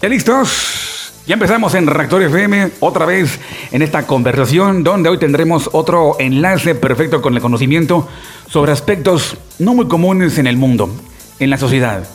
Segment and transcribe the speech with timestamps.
[0.00, 1.12] ¿Ya listos?
[1.26, 3.40] Ya empezamos en Reactor FM, otra vez
[3.72, 8.08] en esta conversación donde hoy tendremos otro enlace perfecto con el conocimiento
[8.48, 10.88] sobre aspectos no muy comunes en el mundo,
[11.40, 12.08] en la sociedad.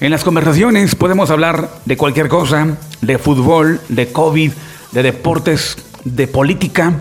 [0.00, 4.50] En las conversaciones podemos hablar de cualquier cosa, de fútbol, de COVID,
[4.90, 6.94] de deportes, de política,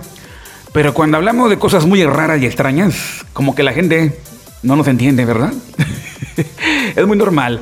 [0.72, 4.20] pero cuando hablamos de cosas muy raras y extrañas, como que la gente
[4.64, 5.54] no nos entiende, ¿verdad?
[6.96, 7.62] es muy normal.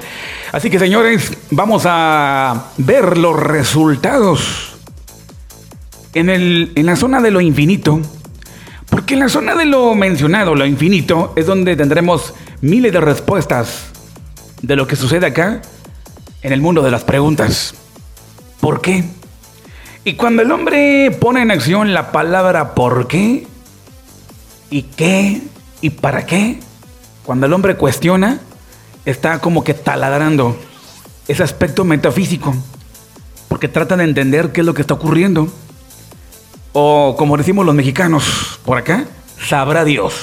[0.52, 4.76] Así que señores, vamos a ver los resultados
[6.14, 8.02] en, el, en la zona de lo infinito.
[8.90, 13.88] Porque en la zona de lo mencionado, lo infinito, es donde tendremos miles de respuestas
[14.62, 15.62] de lo que sucede acá
[16.42, 17.74] en el mundo de las preguntas.
[18.62, 19.04] ¿Por qué?
[20.04, 23.48] Y cuando el hombre pone en acción la palabra ¿por qué?
[24.70, 25.42] ¿Y qué?
[25.82, 26.60] ¿Y para qué?
[27.26, 28.40] Cuando el hombre cuestiona,
[29.04, 30.56] está como que taladrando
[31.28, 32.56] ese aspecto metafísico,
[33.48, 35.48] porque trata de entender qué es lo que está ocurriendo.
[36.74, 39.06] O como decimos los mexicanos por acá,
[39.44, 40.14] sabrá Dios,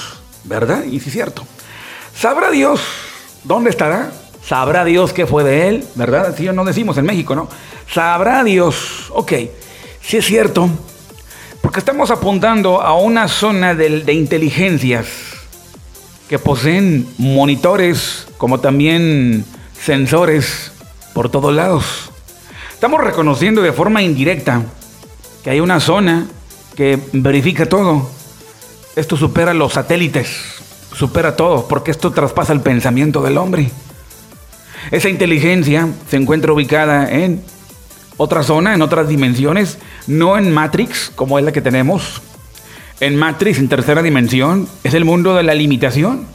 [0.45, 0.85] ¿verdad?
[0.85, 1.43] Y sí es cierto.
[2.15, 2.79] Sabrá Dios
[3.43, 4.11] dónde estará,
[4.45, 6.27] sabrá Dios qué fue de él, ¿verdad?
[6.27, 7.49] Así no decimos en México, ¿no?
[7.91, 9.33] Sabrá Dios, ok,
[10.01, 10.69] sí es cierto,
[11.61, 15.32] porque estamos apuntando a una zona de, de inteligencias
[16.33, 19.45] que poseen monitores como también
[19.79, 20.71] sensores
[21.13, 22.09] por todos lados.
[22.73, 24.63] Estamos reconociendo de forma indirecta
[25.43, 26.25] que hay una zona
[26.75, 28.09] que verifica todo.
[28.95, 30.35] Esto supera los satélites,
[30.95, 33.69] supera todo, porque esto traspasa el pensamiento del hombre.
[34.89, 37.43] Esa inteligencia se encuentra ubicada en
[38.17, 42.23] otra zona, en otras dimensiones, no en Matrix, como es la que tenemos,
[43.05, 46.25] en Matrix, en tercera dimensión, es el mundo de la limitación.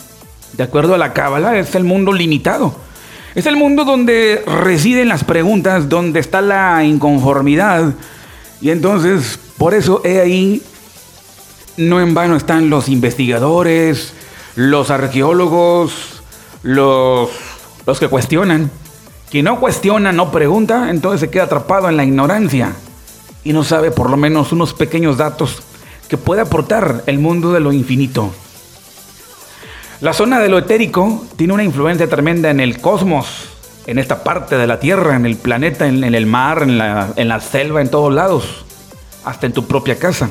[0.53, 2.75] De acuerdo a la Cábala, es el mundo limitado.
[3.35, 7.95] Es el mundo donde residen las preguntas, donde está la inconformidad.
[8.61, 10.63] Y entonces, por eso he ahí,
[11.77, 14.13] no en vano están los investigadores,
[14.55, 16.23] los arqueólogos,
[16.63, 17.31] los,
[17.87, 18.71] los que cuestionan.
[19.31, 22.75] Quien no cuestiona, no pregunta, entonces se queda atrapado en la ignorancia
[23.45, 25.63] y no sabe por lo menos unos pequeños datos
[26.09, 28.33] que puede aportar el mundo de lo infinito.
[30.01, 33.49] La zona de lo etérico tiene una influencia tremenda en el cosmos,
[33.87, 37.29] en esta parte de la Tierra, en el planeta, en, el mar, en la, en
[37.29, 38.65] la selva, en todos lados,
[39.25, 40.31] hasta en tu propia casa.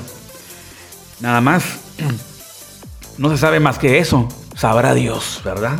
[1.19, 1.63] Nada más,
[3.17, 5.79] no se sabe más que eso, sabrá Dios, ¿verdad?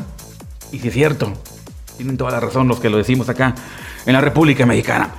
[0.72, 1.32] Y si es cierto,
[1.98, 3.56] tienen toda la razón los que lo decimos acá
[4.06, 5.10] en la República Mexicana.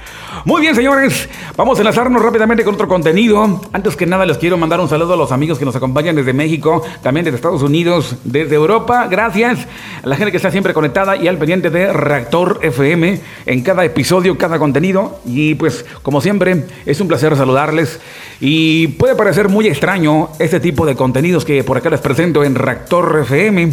[0.44, 3.60] Muy bien, señores, vamos a enlazarnos rápidamente con otro contenido.
[3.72, 6.32] Antes que nada, les quiero mandar un saludo a los amigos que nos acompañan desde
[6.32, 9.06] México, también desde Estados Unidos, desde Europa.
[9.10, 9.66] Gracias
[10.02, 13.84] a la gente que está siempre conectada y al pendiente de Reactor FM en cada
[13.84, 15.20] episodio, cada contenido.
[15.26, 18.00] Y pues, como siempre, es un placer saludarles.
[18.40, 22.54] Y puede parecer muy extraño este tipo de contenidos que por acá les presento en
[22.54, 23.72] Reactor FM.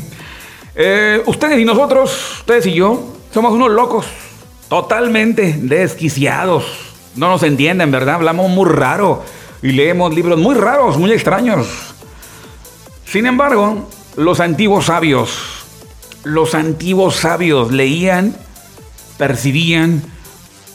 [0.76, 4.06] Eh, ustedes y nosotros, ustedes y yo, somos unos locos
[4.68, 6.66] totalmente desquiciados.
[7.16, 8.16] No nos entienden, ¿verdad?
[8.16, 9.24] Hablamos muy raro
[9.62, 11.68] y leemos libros muy raros, muy extraños.
[13.06, 13.88] Sin embargo,
[14.18, 15.32] los antiguos sabios,
[16.24, 18.36] los antiguos sabios leían,
[19.18, 20.02] percibían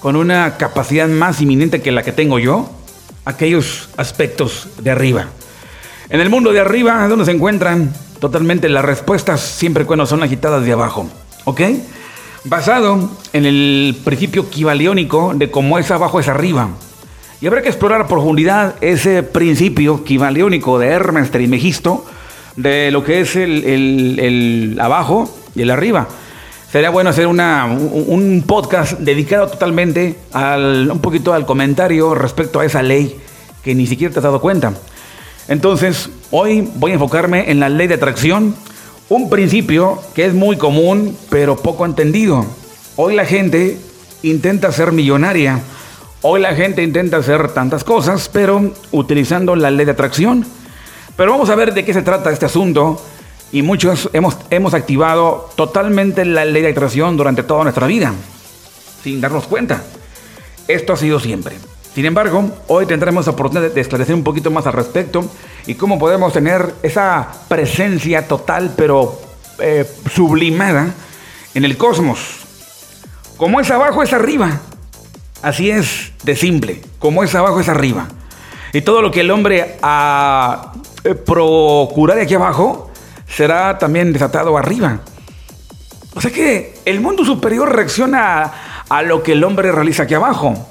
[0.01, 2.71] con una capacidad más inminente que la que tengo yo,
[3.27, 5.29] aquellos aspectos de arriba.
[6.11, 10.65] En el mundo de arriba, donde se encuentran totalmente las respuestas, siempre cuando son agitadas
[10.65, 11.09] de abajo.
[11.45, 11.61] ¿Ok?
[12.45, 16.69] basado en el principio kibaliónico de cómo es abajo es arriba.
[17.41, 22.05] Y habrá que explorar a profundidad ese principio kibaliónico de Hermes Trismegisto,
[22.57, 26.07] de lo que es el, abajo y el arriba.
[26.71, 32.65] Sería bueno hacer una, un, podcast dedicado totalmente al, un poquito al comentario respecto a
[32.65, 33.19] esa ley
[33.65, 34.75] que ni siquiera te has dado cuenta.
[35.49, 38.55] Entonces, hoy voy a enfocarme en la ley de atracción
[39.09, 42.47] un principio que es muy común, pero poco entendido.
[42.97, 43.79] Hoy la gente
[44.23, 45.61] intenta ser millonaria.
[46.23, 50.47] Hoy la gente intenta hacer tantas cosas, pero utilizando la ley de atracción.
[51.17, 53.03] Pero vamos a ver de qué se trata este asunto.
[53.53, 58.13] Y muchos hemos, hemos activado totalmente la ley de atracción durante toda nuestra vida,
[59.03, 59.83] sin darnos cuenta.
[60.69, 61.57] Esto ha sido siempre.
[61.95, 65.25] Sin embargo, hoy tendremos la oportunidad de esclarecer un poquito más al respecto
[65.67, 69.21] y cómo podemos tener esa presencia total pero
[69.59, 70.95] eh, sublimada
[71.55, 72.19] en el cosmos.
[73.37, 74.61] Como es abajo es arriba.
[75.43, 76.81] Así es de simple.
[76.99, 78.07] Como es abajo es arriba.
[78.73, 80.73] Y todo lo que el hombre a
[81.03, 82.91] eh, procurar aquí abajo
[83.27, 85.01] será también desatado arriba.
[86.15, 88.53] O sea que el mundo superior reacciona
[88.89, 90.70] a lo que el hombre realiza aquí abajo.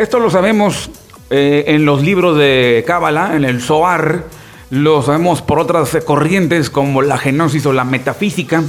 [0.00, 0.88] Esto lo sabemos
[1.28, 4.24] eh, en los libros de Cábala, en el Zohar,
[4.70, 8.62] lo sabemos por otras corrientes como la genosis o la metafísica.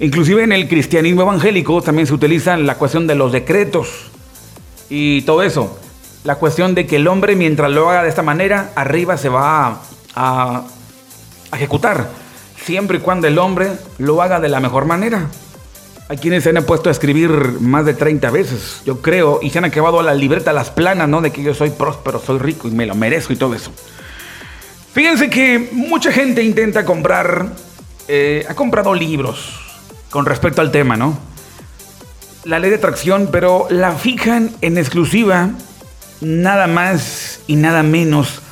[0.00, 4.10] Inclusive en el cristianismo evangélico también se utiliza la cuestión de los decretos
[4.90, 5.78] y todo eso.
[6.24, 9.80] La cuestión de que el hombre mientras lo haga de esta manera, arriba se va
[10.16, 10.64] a
[11.52, 12.10] ejecutar.
[12.64, 15.28] Siempre y cuando el hombre lo haga de la mejor manera.
[16.06, 17.30] Hay quienes se han puesto a escribir
[17.60, 21.08] más de 30 veces, yo creo, y se han acabado a la libreta las planas,
[21.08, 21.22] ¿no?
[21.22, 23.72] De que yo soy próspero, soy rico y me lo merezco y todo eso.
[24.92, 27.48] Fíjense que mucha gente intenta comprar,
[28.06, 29.60] eh, ha comprado libros
[30.10, 31.18] con respecto al tema, ¿no?
[32.44, 35.52] La ley de atracción, pero la fijan en exclusiva
[36.20, 38.42] nada más y nada menos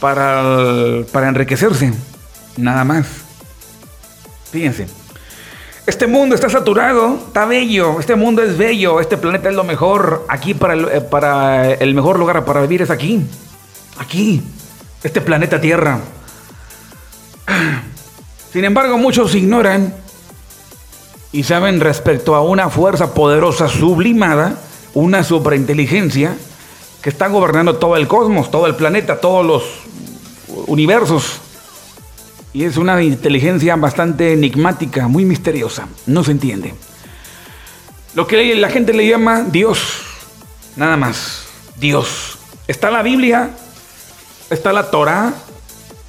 [0.00, 1.92] para, para enriquecerse,
[2.56, 3.06] nada más.
[4.50, 4.86] Fíjense.
[5.88, 10.26] Este mundo está saturado, está bello, este mundo es bello, este planeta es lo mejor,
[10.28, 13.22] aquí para el, eh, para el mejor lugar para vivir es aquí,
[13.96, 14.42] aquí,
[15.02, 16.00] este planeta Tierra.
[18.52, 19.94] Sin embargo, muchos ignoran
[21.32, 24.60] y saben respecto a una fuerza poderosa sublimada,
[24.92, 26.36] una superinteligencia
[27.00, 29.62] que está gobernando todo el cosmos, todo el planeta, todos los
[30.66, 31.40] universos.
[32.52, 35.88] Y es una inteligencia bastante enigmática, muy misteriosa.
[36.06, 36.74] No se entiende.
[38.14, 40.02] Lo que la gente le llama Dios.
[40.76, 41.44] Nada más.
[41.76, 42.38] Dios.
[42.66, 43.50] Está la Biblia,
[44.50, 45.32] está la Torah,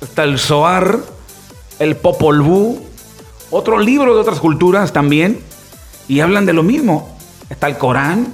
[0.01, 0.99] está el Zohar,
[1.79, 2.79] el Popol Vuh,
[3.51, 5.41] otro libro de otras culturas también,
[6.07, 7.17] y hablan de lo mismo.
[7.49, 8.27] Está el Corán,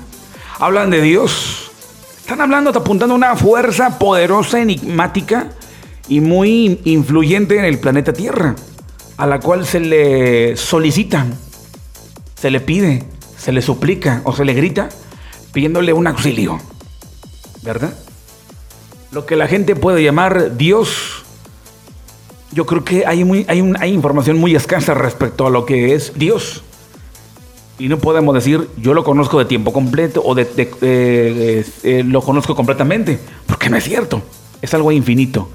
[0.60, 1.72] hablan de Dios.
[2.18, 5.52] Están hablando, apuntando a una fuerza poderosa, enigmática,
[6.08, 8.56] y muy influyente en el planeta Tierra,
[9.18, 11.26] a la cual se le solicita,
[12.36, 13.04] se le pide,
[13.38, 14.90] se le suplica o se le grita
[15.52, 16.60] pidiéndole un auxilio.
[17.64, 17.94] ¿Verdad?
[19.12, 21.24] Lo que la gente puede llamar Dios,
[22.52, 26.14] yo creo que hay, muy, hay, hay información muy escasa respecto a lo que es
[26.16, 26.64] Dios.
[27.78, 30.48] Y no podemos decir, yo lo conozco de tiempo completo o de,
[30.82, 34.22] eh, lo conozco completamente, porque no es cierto,
[34.62, 35.50] es algo infinito.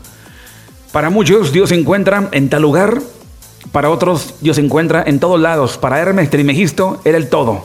[0.92, 3.00] Para muchos Dios se encuentra en tal lugar,
[3.70, 5.78] para otros Dios se encuentra en todos lados.
[5.78, 7.62] Para Hermes Trimegisto era el todo.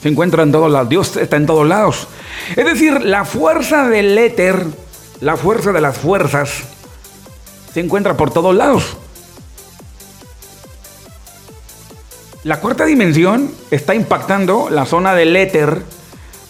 [0.00, 0.88] Se encuentra en todos lados.
[0.88, 2.06] Dios está en todos lados.
[2.54, 4.64] Es decir, la fuerza del éter,
[5.20, 6.62] la fuerza de las fuerzas,
[7.74, 8.96] se encuentra por todos lados.
[12.44, 15.82] La cuarta dimensión está impactando la zona del éter.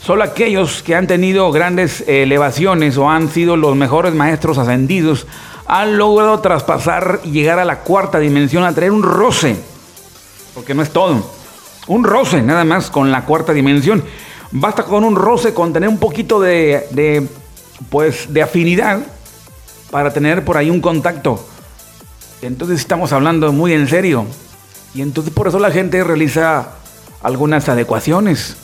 [0.02, 5.26] Solo aquellos que han tenido grandes elevaciones o han sido los mejores maestros ascendidos
[5.72, 9.54] han logrado traspasar y llegar a la cuarta dimensión, a traer un roce,
[10.52, 11.24] porque no es todo,
[11.86, 14.02] un roce nada más con la cuarta dimensión.
[14.50, 17.24] Basta con un roce, con tener un poquito de, de
[17.88, 18.98] pues, de afinidad
[19.92, 21.46] para tener por ahí un contacto.
[22.42, 24.26] Entonces estamos hablando muy en serio.
[24.92, 26.70] Y entonces por eso la gente realiza
[27.22, 28.56] algunas adecuaciones,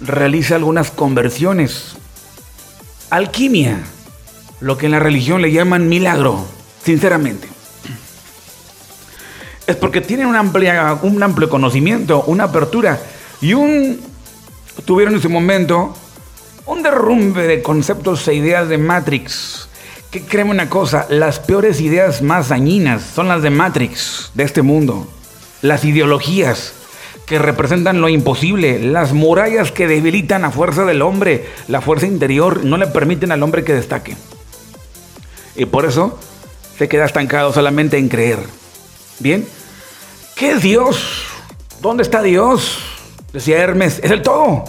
[0.00, 1.96] realiza algunas conversiones.
[3.08, 3.80] Alquimia
[4.60, 6.44] lo que en la religión le llaman milagro,
[6.82, 7.48] sinceramente.
[9.66, 13.00] Es porque tienen un, amplio conocimiento, una apertura
[13.40, 14.00] y un
[14.84, 15.96] tuvieron en ese momento
[16.66, 19.68] un derrumbe de conceptos e ideas de Matrix.
[20.10, 24.62] Que créeme una cosa, las peores ideas más dañinas son las de Matrix, de este
[24.62, 25.08] mundo.
[25.62, 26.74] Las ideologías
[27.26, 32.64] que representan lo imposible, las murallas que debilitan a fuerza del hombre, la fuerza interior,
[32.64, 34.16] no le permiten al hombre que destaque.
[35.56, 36.18] Y por eso
[36.76, 38.38] se queda estancado solamente en creer.
[39.18, 39.46] Bien,
[40.34, 41.24] ¿qué es Dios?
[41.80, 42.78] ¿Dónde está Dios?
[43.32, 44.64] Decía Hermes, es el todo.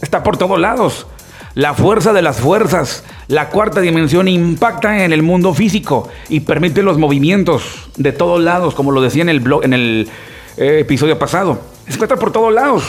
[0.00, 1.06] Está por todos lados.
[1.54, 6.82] La fuerza de las fuerzas, la cuarta dimensión impacta en el mundo físico y permite
[6.82, 10.08] los movimientos de todos lados, como lo decía en el blog, en el
[10.56, 11.60] eh, episodio pasado.
[11.86, 12.84] Se encuentra por todos lados.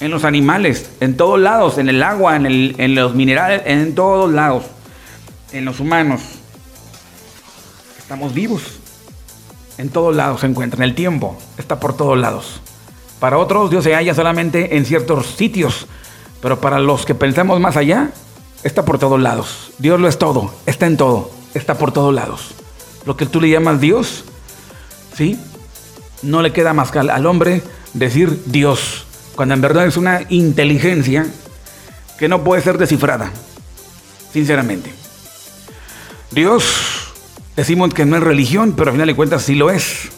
[0.00, 4.30] En los animales, en todos lados, en el agua, en, en los minerales, en todos
[4.32, 4.64] lados.
[5.52, 6.20] En los humanos.
[8.04, 8.60] Estamos vivos.
[9.78, 10.76] En todos lados se encuentra.
[10.76, 12.60] En el tiempo está por todos lados.
[13.18, 15.86] Para otros Dios se halla solamente en ciertos sitios.
[16.42, 18.10] Pero para los que pensamos más allá,
[18.62, 19.72] está por todos lados.
[19.78, 20.52] Dios lo es todo.
[20.66, 21.30] Está en todo.
[21.54, 22.50] Está por todos lados.
[23.06, 24.24] Lo que tú le llamas Dios,
[25.16, 25.40] ¿sí?
[26.20, 27.62] No le queda más que al hombre
[27.94, 29.06] decir Dios.
[29.34, 31.26] Cuando en verdad es una inteligencia
[32.18, 33.30] que no puede ser descifrada.
[34.30, 34.92] Sinceramente.
[36.30, 36.93] Dios
[37.56, 40.08] Decimos que no es religión, pero al final de cuentas sí lo es,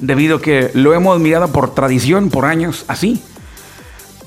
[0.00, 3.20] debido a que lo hemos mirado por tradición, por años, así.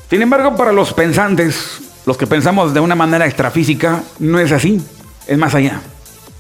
[0.10, 4.82] Sin embargo, para los pensantes, los que pensamos de una manera extrafísica, no es así,
[5.28, 5.82] es más allá.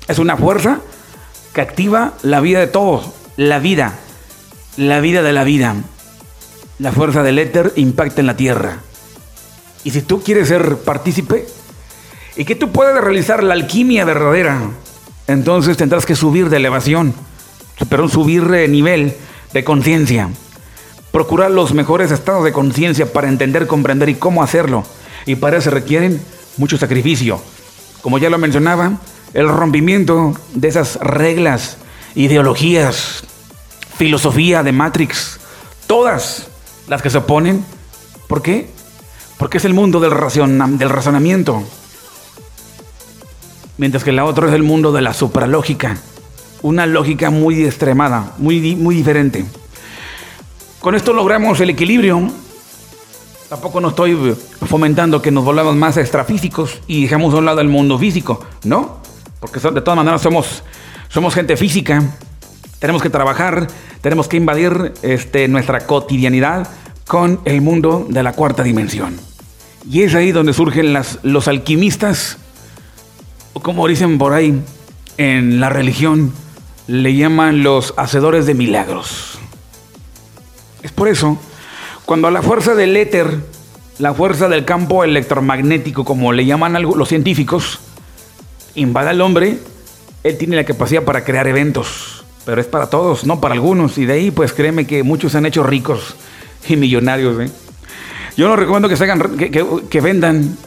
[0.07, 0.79] Es una fuerza
[1.53, 3.93] que activa la vida de todos, la vida,
[4.75, 5.75] la vida de la vida.
[6.79, 8.79] La fuerza del éter impacta en la tierra.
[9.83, 11.47] Y si tú quieres ser partícipe
[12.35, 14.59] y que tú puedas realizar la alquimia verdadera,
[15.31, 17.13] entonces tendrás que subir de elevación,
[17.89, 19.15] pero subir de nivel
[19.53, 20.29] de conciencia.
[21.11, 24.85] Procurar los mejores estados de conciencia para entender, comprender y cómo hacerlo.
[25.25, 26.21] Y para eso requieren
[26.57, 27.41] mucho sacrificio.
[28.01, 28.93] Como ya lo mencionaba,
[29.33, 31.77] el rompimiento de esas reglas,
[32.15, 33.23] ideologías,
[33.97, 35.39] filosofía de Matrix,
[35.87, 36.47] todas
[36.87, 37.63] las que se oponen.
[38.27, 38.69] ¿Por qué?
[39.37, 40.13] Porque es el mundo del,
[40.77, 41.63] del razonamiento.
[43.81, 45.97] Mientras que la otra es el mundo de la supralógica.
[46.61, 49.43] Una lógica muy extremada, muy, muy diferente.
[50.79, 52.29] Con esto logramos el equilibrio.
[53.49, 54.35] Tampoco no estoy
[54.67, 58.99] fomentando que nos volvamos más extrafísicos y dejemos a un lado el mundo físico, ¿no?
[59.39, 60.61] Porque de todas maneras somos,
[61.09, 62.03] somos gente física.
[62.77, 63.65] Tenemos que trabajar,
[64.01, 66.69] tenemos que invadir este, nuestra cotidianidad
[67.07, 69.19] con el mundo de la cuarta dimensión.
[69.89, 72.37] Y es ahí donde surgen los alquimistas,
[73.53, 74.61] como dicen por ahí
[75.17, 76.31] en la religión,
[76.87, 79.39] le llaman los hacedores de milagros.
[80.83, 81.37] Es por eso,
[82.05, 83.39] cuando la fuerza del éter,
[83.99, 87.79] la fuerza del campo electromagnético, como le llaman los científicos,
[88.75, 89.59] invade al hombre,
[90.23, 92.23] él tiene la capacidad para crear eventos.
[92.45, 93.97] Pero es para todos, no para algunos.
[93.97, 96.15] Y de ahí, pues créeme que muchos se han hecho ricos
[96.67, 97.39] y millonarios.
[97.39, 97.51] ¿eh?
[98.35, 100.57] Yo no recomiendo que, se hagan, que, que, vendan.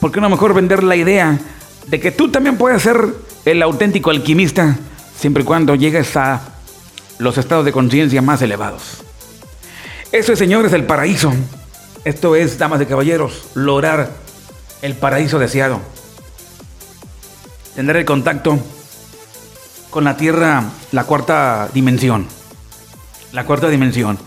[0.00, 1.38] Porque no mejor vender la idea
[1.86, 3.14] de que tú también puedes ser
[3.44, 4.76] el auténtico alquimista
[5.16, 6.40] siempre y cuando llegues a
[7.18, 9.02] los estados de conciencia más elevados.
[10.12, 11.32] Eso, señores, el paraíso.
[12.04, 14.10] Esto es, damas y caballeros, lograr
[14.82, 15.80] el paraíso deseado.
[17.74, 18.58] Tener el contacto
[19.90, 22.26] con la Tierra, la cuarta dimensión.
[23.32, 24.18] La cuarta dimensión.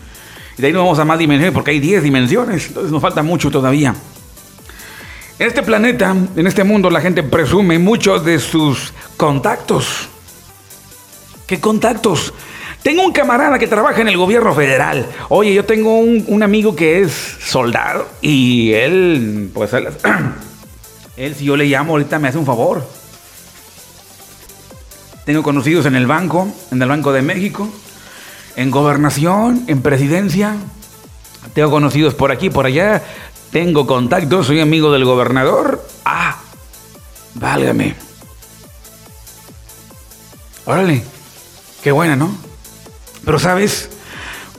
[0.58, 3.22] Y de ahí nos vamos a más dimensiones porque hay 10 dimensiones, entonces nos falta
[3.22, 3.94] mucho todavía.
[5.40, 10.10] Este planeta, en este mundo, la gente presume muchos de sus contactos.
[11.46, 12.34] ¿Qué contactos?
[12.82, 15.06] Tengo un camarada que trabaja en el gobierno federal.
[15.30, 19.88] Oye, yo tengo un, amigo que es soldado y él, pues él,
[21.16, 22.86] él, si yo le llamo ahorita me hace un favor.
[25.24, 27.66] Tengo conocidos en el banco, en el Banco de México,
[28.56, 30.56] en gobernación, en presidencia.
[31.54, 33.02] Tengo conocidos por aquí, por allá.
[33.52, 35.84] Tengo contactos, soy amigo del gobernador.
[36.04, 36.38] Ah,
[37.34, 37.94] válgame.
[40.66, 41.02] Órale,
[41.82, 42.32] qué buena, ¿no?
[43.24, 43.90] Pero sabes,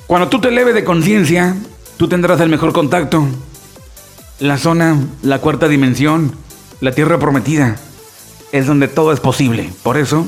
[0.08, 1.56] cuando tú te eleves de conciencia,
[1.98, 3.26] tú tendrás el mejor contacto.
[4.40, 6.36] La zona, la cuarta dimensión,
[6.82, 7.78] la tierra prometida,
[8.52, 9.72] es donde todo es posible.
[9.84, 10.28] Por eso,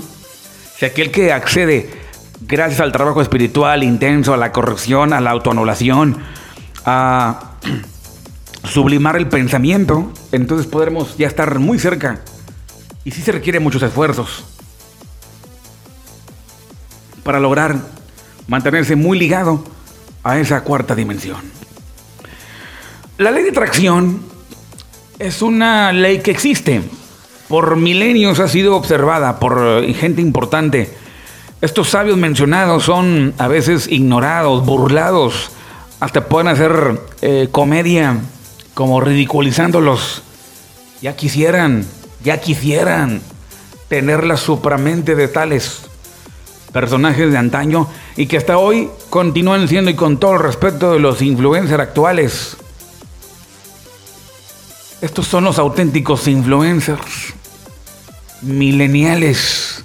[0.78, 1.90] si aquel que accede
[2.42, 6.18] gracias al trabajo espiritual intenso, a la corrección, a la autoanulación,
[6.86, 7.52] a
[8.64, 12.22] sublimar el pensamiento, entonces podremos ya estar muy cerca.
[13.04, 14.46] Y sí se requiere muchos esfuerzos
[17.24, 17.78] para lograr
[18.48, 19.64] mantenerse muy ligado
[20.24, 21.40] a esa cuarta dimensión.
[23.18, 24.22] La ley de atracción
[25.20, 26.82] es una ley que existe.
[27.48, 30.92] Por milenios ha sido observada por eh, gente importante.
[31.62, 35.52] Estos sabios mencionados son a veces ignorados, burlados,
[36.00, 38.20] hasta pueden hacer eh, comedia
[38.74, 40.24] como ridiculizándolos.
[41.02, 41.86] Ya quisieran,
[42.24, 43.22] ya quisieran
[43.90, 45.82] tener la supramente de tales
[46.72, 47.88] personajes de antaño
[48.18, 52.58] y que hasta hoy continúan siendo y con todo el respeto de los influencers actuales.
[55.02, 57.34] Estos son los auténticos influencers,
[58.42, 59.84] mileniales,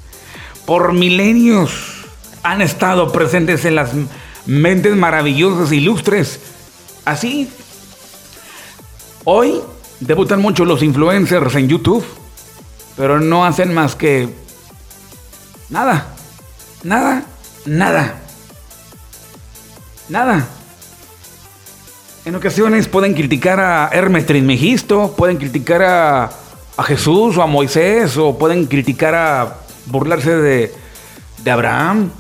[0.64, 2.04] por milenios
[2.42, 3.90] han estado presentes en las
[4.46, 6.40] mentes maravillosas, ilustres.
[7.04, 7.50] Así,
[9.30, 9.60] hoy
[10.00, 12.04] debutan mucho los influencers en YouTube,
[12.96, 14.28] pero no hacen más que
[15.68, 16.14] nada
[16.82, 17.24] Nada,
[17.66, 18.14] nada.
[20.08, 20.46] Nada.
[22.24, 26.30] En ocasiones pueden criticar a Hermes Trismegisto, pueden criticar a,
[26.84, 29.56] Jesús o a Moisés, o pueden criticar a
[29.86, 30.74] burlarse de,
[31.42, 32.10] de Abraham,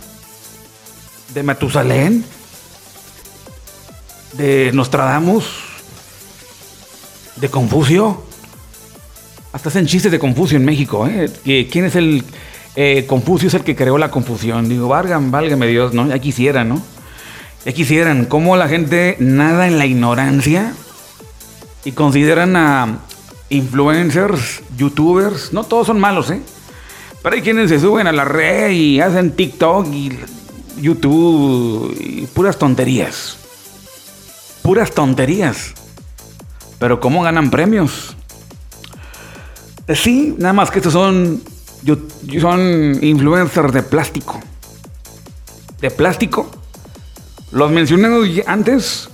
[1.32, 2.24] de Matusalén,
[4.32, 5.67] de Nostradamus,
[7.40, 8.22] de Confucio.
[9.52, 11.06] Hasta hacen chistes de Confucio en México.
[11.06, 11.30] ¿eh?
[11.70, 12.24] ¿Quién es el,
[12.76, 14.68] eh, Confucio es el que creó la confusión.
[14.68, 16.06] Digo, valgan, válgame Dios, ¿no?
[16.06, 16.82] Ya quisieran, ¿no?
[17.64, 18.26] Ya quisieran.
[18.26, 20.74] ¿Cómo la gente nada en la ignorancia?
[21.84, 22.98] y consideran a
[23.48, 26.40] influencers, youtubers, no todos son malos, ¿eh?
[27.22, 30.18] Pero hay quienes se suben a la red y hacen TikTok y
[30.80, 33.38] YouTube y puras tonterías.
[34.62, 35.72] Puras tonterías.
[36.78, 38.16] Pero ¿cómo ganan premios?
[39.94, 41.42] Sí, nada más que estos son,
[42.40, 44.40] son influencers de plástico.
[45.80, 46.50] De plástico.
[47.50, 49.08] Los mencionados antes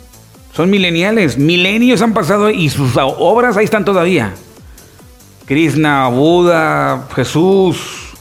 [0.52, 1.38] son mileniales.
[1.38, 4.34] Milenios han pasado y sus obras ahí están todavía.
[5.46, 8.14] Krishna, Buda, Jesús,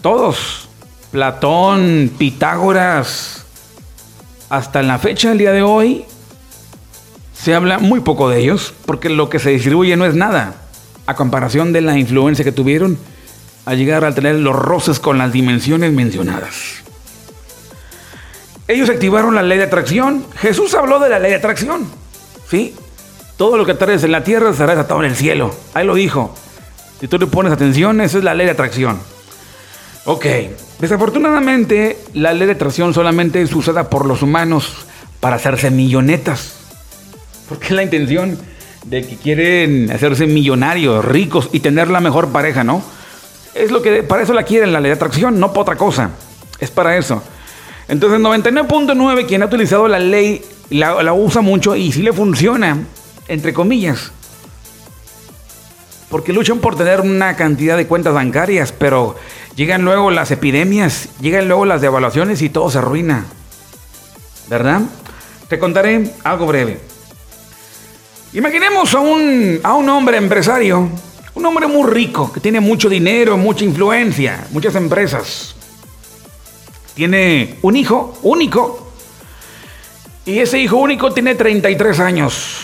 [0.00, 0.68] todos.
[1.10, 3.44] Platón, Pitágoras.
[4.48, 6.04] Hasta en la fecha, el día de hoy,
[7.42, 10.56] se habla muy poco de ellos, porque lo que se distribuye no es nada,
[11.06, 12.98] a comparación de la influencia que tuvieron
[13.64, 16.82] al llegar a tener los roces con las dimensiones mencionadas.
[18.68, 20.24] Ellos activaron la ley de atracción.
[20.36, 21.86] Jesús habló de la ley de atracción.
[22.48, 22.74] ¿Sí?
[23.36, 25.54] Todo lo que traes en la tierra será desatado en el cielo.
[25.74, 26.34] Ahí lo dijo.
[27.00, 29.00] Si tú le pones atención, esa es la ley de atracción.
[30.04, 30.26] Ok.
[30.78, 34.86] Desafortunadamente, la ley de atracción solamente es usada por los humanos
[35.20, 36.59] para hacerse millonetas.
[37.50, 38.38] Porque es la intención
[38.84, 42.80] de que quieren hacerse millonarios, ricos y tener la mejor pareja, ¿no?
[43.54, 46.10] Es lo que para eso la quieren la ley de atracción, no para otra cosa.
[46.60, 47.22] Es para eso.
[47.88, 52.84] Entonces 99.9 quien ha utilizado la ley la, usa mucho y sí le funciona,
[53.26, 54.12] entre comillas.
[56.08, 59.16] Porque luchan por tener una cantidad de cuentas bancarias, pero
[59.56, 63.26] llegan luego las epidemias, llegan luego las devaluaciones y todo se arruina.
[64.48, 64.82] ¿Verdad?
[65.48, 66.90] Te contaré algo breve.
[68.32, 70.88] Imaginemos a un, a un hombre empresario,
[71.34, 75.56] un hombre muy rico, que tiene mucho dinero, mucha influencia, muchas empresas
[77.00, 78.92] tiene un hijo único.
[80.26, 82.58] Y ese hijo único tiene 33 años.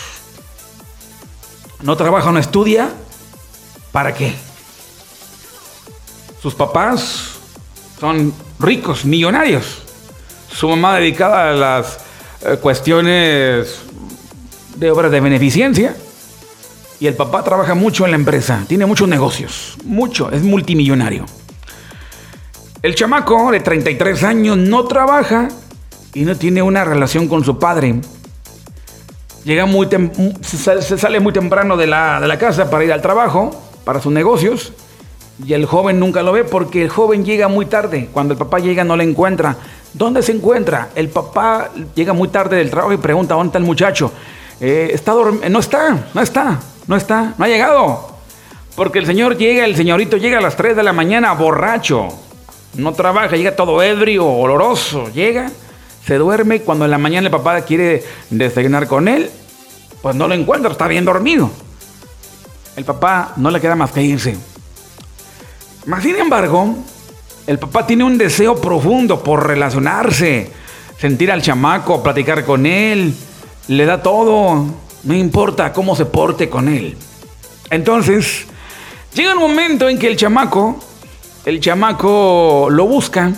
[1.81, 2.91] No trabaja, no estudia.
[3.91, 4.35] ¿Para qué?
[6.39, 7.31] Sus papás
[7.99, 9.81] son ricos, millonarios.
[10.53, 11.99] Su mamá dedicada a las
[12.45, 13.86] eh, cuestiones
[14.77, 15.95] de obras de beneficencia.
[16.99, 21.25] Y el papá trabaja mucho en la empresa, tiene muchos negocios, mucho, es multimillonario.
[22.81, 25.49] El chamaco de 33 años no trabaja
[26.13, 28.01] y no tiene una relación con su padre.
[29.43, 29.87] Llega muy
[30.41, 33.51] se sale muy temprano de la, de la casa para ir al trabajo,
[33.83, 34.73] para sus negocios,
[35.45, 38.09] y el joven nunca lo ve porque el joven llega muy tarde.
[38.11, 39.55] Cuando el papá llega no le encuentra.
[39.93, 40.89] ¿Dónde se encuentra?
[40.95, 44.11] El papá llega muy tarde del trabajo y pregunta, ¿dónde está el muchacho?
[44.59, 44.99] Eh,
[45.49, 48.17] no está, no está, no está, no ha llegado.
[48.75, 52.09] Porque el señor llega, el señorito llega a las 3 de la mañana borracho
[52.77, 55.51] no trabaja, llega todo ebrio, oloroso, llega,
[56.05, 59.29] se duerme, cuando en la mañana el papá quiere desayunar con él,
[60.01, 61.49] pues no lo encuentra, está bien dormido.
[62.75, 64.37] El papá no le queda más que irse.
[65.85, 66.75] Mas, sin embargo,
[67.47, 70.51] el papá tiene un deseo profundo por relacionarse,
[70.99, 73.15] sentir al chamaco, platicar con él,
[73.67, 74.65] le da todo,
[75.03, 76.97] no importa cómo se porte con él.
[77.69, 78.45] Entonces,
[79.13, 80.79] llega un momento en que el chamaco
[81.47, 83.31] el chamaco lo busca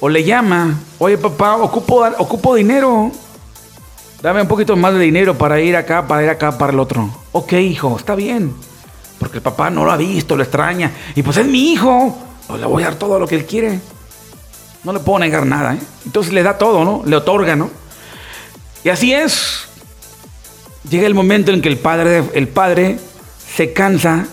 [0.00, 3.12] o le llama, oye papá, ocupo, ocupo dinero,
[4.20, 7.08] dame un poquito más de dinero para ir acá, para ir acá, para el otro.
[7.30, 8.52] Ok, hijo, está bien,
[9.20, 12.58] porque el papá no lo ha visto, lo extraña, y pues es mi hijo, pues
[12.58, 13.78] le voy a dar todo lo que él quiere.
[14.82, 15.80] No le puedo negar nada, ¿eh?
[16.04, 17.02] Entonces le da todo, ¿no?
[17.06, 17.70] Le otorga, ¿no?
[18.86, 19.64] Y así es.
[20.88, 23.00] Llega el momento en que el padre, el padre
[23.52, 24.28] se cansa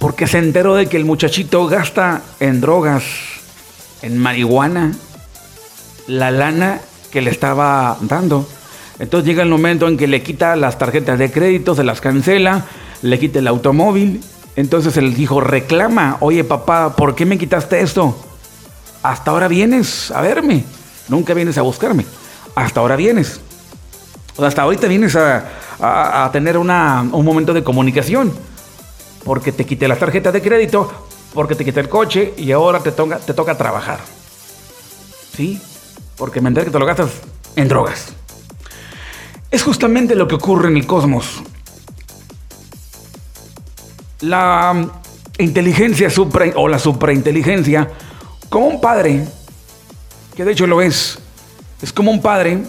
[0.00, 3.04] porque se enteró de que el muchachito gasta en drogas,
[4.02, 4.96] en marihuana,
[6.08, 6.80] la lana
[7.12, 8.48] que le estaba dando.
[8.98, 12.64] Entonces llega el momento en que le quita las tarjetas de crédito, se las cancela,
[13.02, 14.24] le quita el automóvil.
[14.56, 18.26] Entonces el hijo reclama, oye papá, ¿por qué me quitaste esto?
[19.04, 20.64] Hasta ahora vienes a verme,
[21.08, 22.04] nunca vienes a buscarme.
[22.56, 23.40] Hasta ahora vienes.
[24.46, 28.32] Hasta ahorita vienes a, tener un momento de comunicación
[29.24, 32.92] porque te quité la tarjeta de crédito, porque te quité el coche y ahora te
[32.92, 34.00] toca, te toca trabajar.
[35.36, 35.60] ¿Sí?
[36.16, 37.10] Porque me enteré que te lo gastas
[37.56, 38.12] en drogas.
[39.50, 41.42] Es justamente lo que ocurre en el cosmos.
[44.20, 44.88] La
[45.38, 47.88] inteligencia supra o la suprainteligencia,
[48.48, 49.26] como un padre,
[50.36, 51.18] que de hecho lo es,
[51.80, 52.62] es como un padre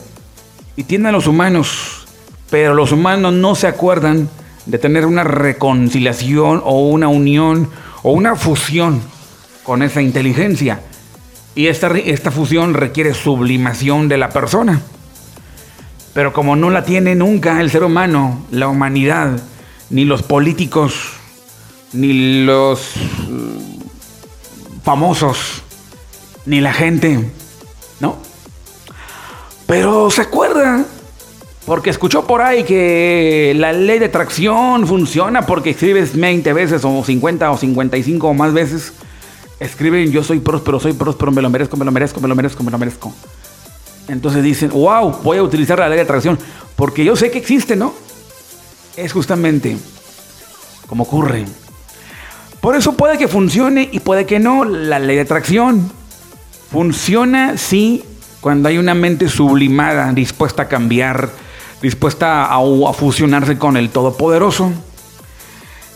[0.80, 2.08] y tiene a los humanos,
[2.50, 4.30] pero los humanos no se acuerdan
[4.66, 7.70] de tener una reconciliación o una unión
[8.02, 9.02] o una fusión
[9.64, 10.80] con esa inteligencia.
[11.54, 14.82] Y esta, esta fusión requiere sublimación de la persona.
[16.14, 19.38] Pero como no la tiene nunca el ser humano, la humanidad,
[19.90, 20.94] ni los políticos,
[21.92, 22.94] ni los
[23.28, 25.62] mm, famosos,
[26.46, 27.34] ni la gente,
[28.00, 28.29] ¿no?
[29.70, 30.84] Pero se acuerda,
[31.68, 37.04] porque escuchó por ahí que la ley de atracción funciona porque escribes 20 veces o
[37.04, 38.94] 50 o 55 o más veces.
[39.60, 42.64] Escriben yo soy próspero, soy próspero, me lo merezco, me lo merezco, me lo merezco,
[42.64, 43.14] me lo merezco.
[44.08, 46.40] Entonces dicen, wow, voy a utilizar la ley de atracción
[46.76, 47.94] porque yo sé que existe, ¿no?
[48.98, 49.78] Es justamente
[50.88, 51.46] como ocurre.
[52.60, 55.92] Por eso puede que funcione y puede que no la ley de atracción.
[56.72, 58.04] Funciona, sí,
[58.42, 61.30] cuando hay una mente sublimada, dispuesta a cambiar,
[61.82, 64.72] dispuesta a, fusionarse con el Todopoderoso.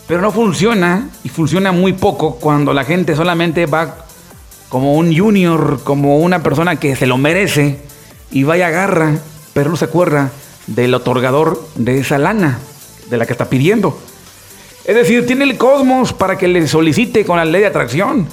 [0.06, 4.04] Pero no funciona y funciona muy poco cuando la gente solamente va
[4.68, 7.78] como un junior, como una persona que se lo merece
[8.30, 9.14] y vaya agarra,
[9.54, 10.30] pero no se acuerda
[10.66, 12.58] del otorgador de esa lana,
[13.08, 13.98] de la que está pidiendo.
[14.84, 18.28] Es decir, tiene el cosmos para que le solicite con la ley de atracción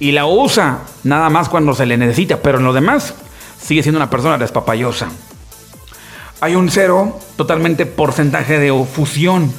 [0.00, 3.14] y la usa nada más cuando se le necesita, pero en lo demás
[3.60, 5.08] sigue siendo una persona despapayosa.
[6.40, 9.52] Hay un cero totalmente porcentaje de fusión.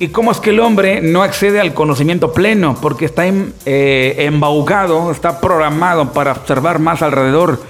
[0.00, 2.76] ¿Y cómo es que el hombre no accede al conocimiento pleno?
[2.82, 7.62] Porque está eh, embaucado, está programado para observar más alrededor,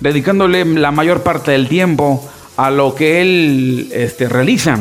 [0.00, 2.22] dedicándole la mayor parte del tiempo
[2.58, 4.78] a lo que él este, realiza,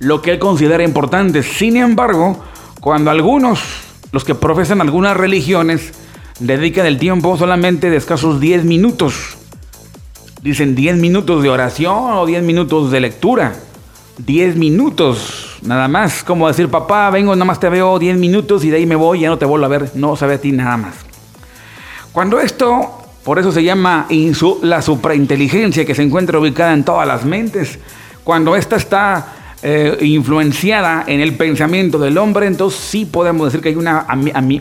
[0.00, 1.42] lo que él considera importante.
[1.42, 2.44] Sin embargo,
[2.80, 5.92] cuando algunos los que profesan algunas religiones
[6.40, 9.36] dedican el tiempo solamente de escasos 10 minutos.
[10.42, 13.54] Dicen 10 minutos de oración o 10 minutos de lectura.
[14.18, 16.24] 10 minutos, nada más.
[16.24, 19.20] Como decir, papá, vengo, nada más te veo 10 minutos y de ahí me voy,
[19.20, 20.94] ya no te vuelvo a ver, no sabe a ti nada más.
[22.12, 24.08] Cuando esto, por eso se llama
[24.62, 27.78] la suprainteligencia que se encuentra ubicada en todas las mentes,
[28.24, 33.70] cuando esta está eh, influenciada en el pensamiento del hombre, entonces sí podemos decir que
[33.70, 34.06] hay una,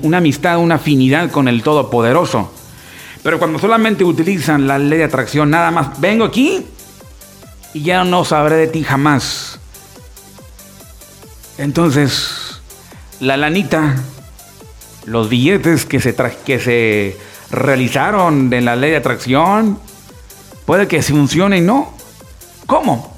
[0.01, 2.51] una amistad, una afinidad con el Todopoderoso.
[3.21, 6.65] Pero cuando solamente utilizan la ley de atracción, nada más, vengo aquí
[7.73, 9.59] y ya no sabré de ti jamás.
[11.57, 12.61] Entonces,
[13.19, 13.97] la lanita,
[15.05, 17.17] los billetes que se, que se
[17.51, 19.79] realizaron en la ley de atracción,
[20.65, 21.93] puede que funcionen, ¿no?
[22.65, 23.16] ¿Cómo?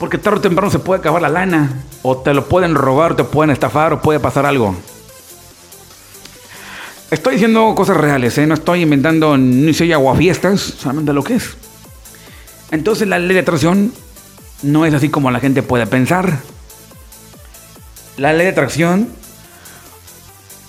[0.00, 1.84] Porque tarde o temprano se puede acabar la lana.
[2.02, 4.74] O te lo pueden robar, te pueden estafar, o puede pasar algo.
[7.10, 8.46] Estoy diciendo cosas reales, ¿eh?
[8.46, 11.56] no estoy inventando ni soy aguafiestas, solamente lo que es.
[12.70, 13.92] Entonces la ley de atracción
[14.62, 16.38] no es así como la gente puede pensar.
[18.16, 19.08] La ley de atracción,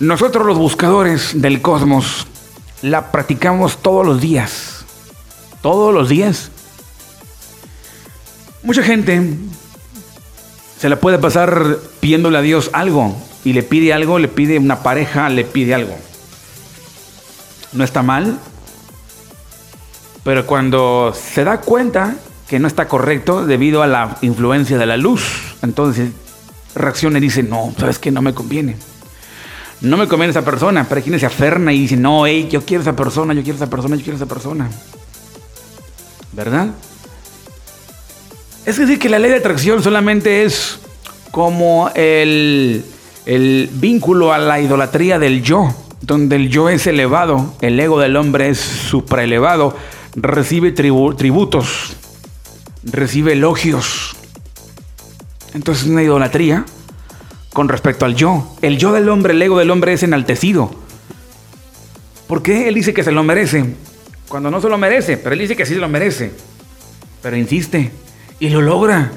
[0.00, 2.26] nosotros los buscadores del cosmos,
[2.82, 4.84] la practicamos todos los días.
[5.62, 6.50] Todos los días.
[8.62, 9.20] Mucha gente
[10.78, 14.82] se la puede pasar pidiéndole a Dios algo y le pide algo, le pide una
[14.82, 15.96] pareja, le pide algo.
[17.72, 18.38] No está mal,
[20.24, 22.16] pero cuando se da cuenta
[22.48, 26.10] que no está correcto debido a la influencia de la luz, entonces
[26.74, 28.76] reacciona y dice, no, sabes que no me conviene.
[29.80, 32.64] No me conviene esa persona, pero hay quien se aferna y dice, no, hey, yo
[32.64, 34.70] quiero esa persona, yo quiero esa persona, yo quiero esa persona.
[36.32, 36.68] ¿Verdad?
[38.64, 40.78] Es decir, que la ley de atracción solamente es
[41.32, 42.84] como el,
[43.72, 48.50] vínculo a la idolatría del yo, donde el yo es elevado, el ego del hombre
[48.50, 49.76] es supraelevado,
[50.14, 51.96] recibe tributos,
[52.84, 54.14] recibe elogios.
[55.54, 56.64] Entonces es una idolatría
[57.52, 58.56] con respecto al yo.
[58.62, 60.70] El yo del hombre, el ego del hombre es enaltecido.
[62.28, 63.74] ¿Por qué él dice que se lo merece?
[64.28, 66.32] Cuando no se lo merece, pero él dice que sí se lo merece.
[67.20, 67.90] Pero insiste,
[68.42, 69.12] y lo logra.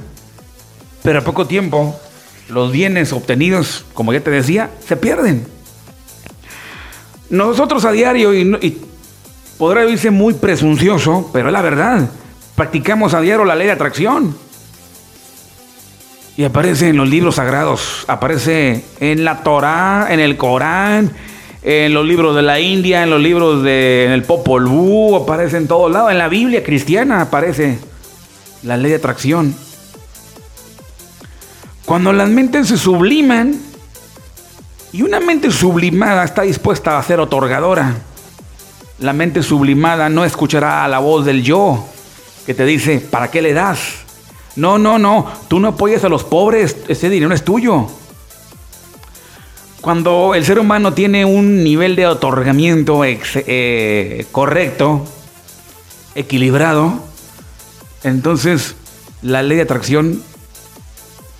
[1.02, 2.00] Pero a poco tiempo,
[2.48, 5.48] los bienes obtenidos, como ya te decía, se pierden.
[7.32, 8.78] Nosotros a diario, y,
[9.58, 12.08] podrá oírse muy presuncioso, pero es la verdad,
[12.54, 14.38] practicamos a diario la ley de atracción.
[16.38, 21.12] Y aparece en los libros sagrados, aparece en la Torá, en el Corán,
[21.64, 25.58] en los libros de la India, en los libros de en el Popol Vuh, aparece
[25.58, 27.80] en todos lados, en la Biblia cristiana aparece
[28.66, 29.56] la ley de atracción.
[31.86, 33.60] Cuando las mentes se subliman,
[34.92, 37.96] y una mente sublimada está dispuesta a ser otorgadora,
[39.00, 41.86] la mente sublimada no escuchará a la voz del yo
[42.46, 43.80] que te dice, ¿para qué le das?
[44.56, 47.88] No, no, no, tú no apoyas a los pobres, ese dinero es tuyo.
[49.82, 55.06] Cuando el ser humano tiene un nivel de otorgamiento eh, correcto,
[56.16, 57.04] equilibrado,
[58.06, 58.76] entonces
[59.24, 60.22] la ley de atracción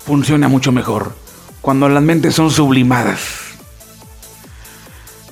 [0.04, 1.14] funciona mucho mejor.
[1.60, 3.20] Cuando las mentes son sublimadas.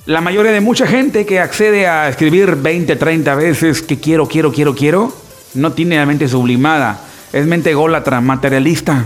[0.06, 4.52] La mayoría de mucha gente que accede a escribir 20, 30 veces que quiero, quiero,
[4.52, 5.12] quiero, quiero,
[5.54, 7.00] no tiene la mente sublimada.
[7.32, 9.04] Es mente gólatra, materialista.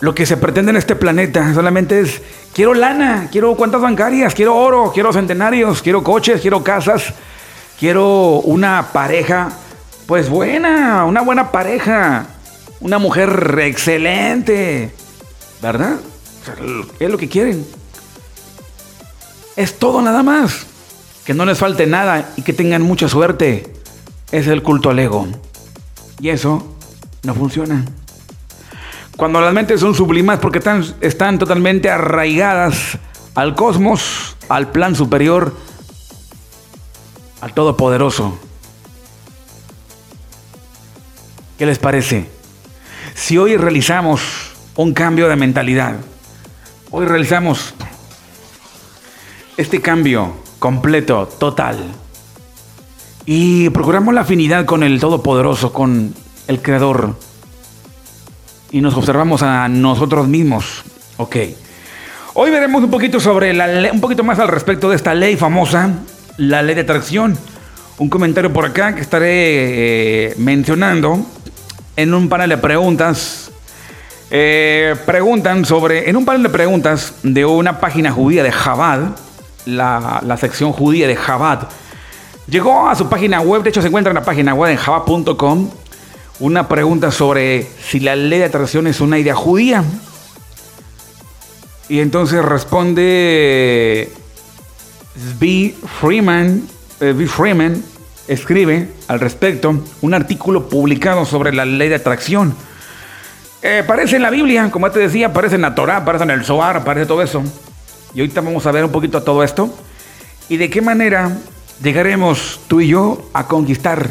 [0.00, 2.22] Lo que se pretende en este planeta solamente es,
[2.54, 7.12] quiero lana, quiero cuentas bancarias, quiero oro, quiero centenarios, quiero coches, quiero casas,
[7.78, 9.50] quiero una pareja,
[10.06, 12.26] pues buena, una buena pareja,
[12.80, 14.92] una mujer excelente,
[15.62, 15.96] ¿verdad?
[16.98, 17.66] es lo que quieren?
[19.56, 20.66] Es todo nada más.
[21.24, 23.74] Que no les falte nada y que tengan mucha suerte.
[24.32, 25.26] Es el culto al ego.
[26.20, 26.74] Y eso
[27.22, 27.84] no funciona.
[29.16, 32.98] Cuando las mentes son sublimadas porque están, están totalmente arraigadas
[33.34, 35.54] al cosmos, al plan superior,
[37.40, 38.38] al Todopoderoso.
[41.58, 42.28] ¿Qué les parece?
[43.14, 45.96] Si hoy realizamos un cambio de mentalidad,
[46.90, 47.74] hoy realizamos
[49.56, 51.78] este cambio completo, total,
[53.26, 56.14] y procuramos la afinidad con el Todopoderoso, con
[56.46, 57.16] el Creador,
[58.70, 60.84] y nos observamos a nosotros mismos.
[61.16, 61.36] Ok.
[62.34, 65.90] Hoy veremos un poquito sobre la un poquito más al respecto de esta ley famosa,
[66.38, 67.36] la ley de atracción.
[67.98, 69.28] Un comentario por acá que estaré
[70.30, 71.26] eh, mencionando
[71.96, 73.50] en un panel de preguntas.
[74.30, 79.16] Eh, preguntan sobre, en un panel de preguntas de una página judía de Chabad,
[79.66, 81.68] la, la sección judía de Chabad,
[82.48, 85.70] llegó a su página web, de hecho se encuentra en la página web en jabad.com,
[86.40, 89.82] una pregunta sobre si la ley de atracción es una idea judía.
[91.88, 94.12] Y entonces responde
[95.38, 95.74] B.
[96.00, 96.62] Freeman,
[97.00, 97.82] eh, Freeman
[98.26, 102.54] escribe al respecto un artículo publicado sobre la ley de atracción.
[103.62, 106.44] Eh, aparece en la Biblia, como te decía, aparece en la Torah, aparece en el
[106.44, 107.42] Zohar, aparece todo eso.
[108.14, 109.74] Y ahorita vamos a ver un poquito todo esto.
[110.48, 111.36] Y de qué manera
[111.82, 114.08] llegaremos tú y yo a conquistar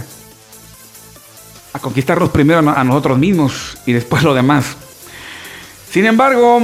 [1.73, 4.75] a conquistarnos primero a nosotros mismos y después lo demás.
[5.91, 6.61] Sin embargo,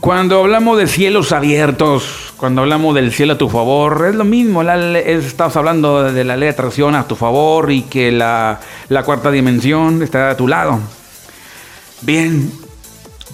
[0.00, 4.62] cuando hablamos de cielos abiertos, cuando hablamos del cielo a tu favor, es lo mismo.
[4.62, 8.60] estamos hablando de la ley de atracción a tu favor y que la,
[9.04, 10.80] cuarta dimensión está a tu lado.
[12.02, 12.50] Bien,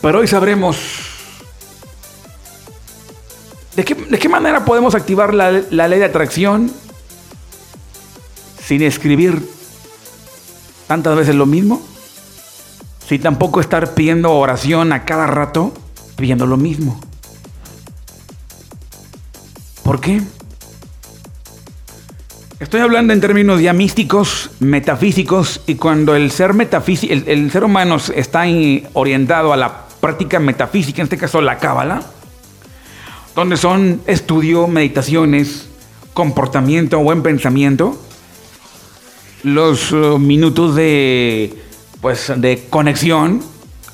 [0.00, 0.78] pero hoy sabremos
[3.74, 6.70] de qué, manera podemos activar la, la ley de atracción
[8.62, 9.42] sin escribir
[10.86, 11.82] tantas veces lo mismo?
[13.08, 15.72] Si tampoco estar pidiendo oración a cada rato,
[16.16, 17.00] pidiendo lo mismo.
[19.90, 20.22] ¿Por qué?
[22.61, 28.44] Estoy hablando en términos ya místicos, metafísicos, y cuando el ser el, ser humano está
[28.92, 32.05] orientado a la práctica metafísica, en este caso la cábala,
[33.35, 35.66] donde son estudio, meditaciones,
[36.14, 38.00] comportamiento, buen pensamiento,
[39.42, 41.64] los uh, minutos de,
[42.00, 43.42] pues, de conexión,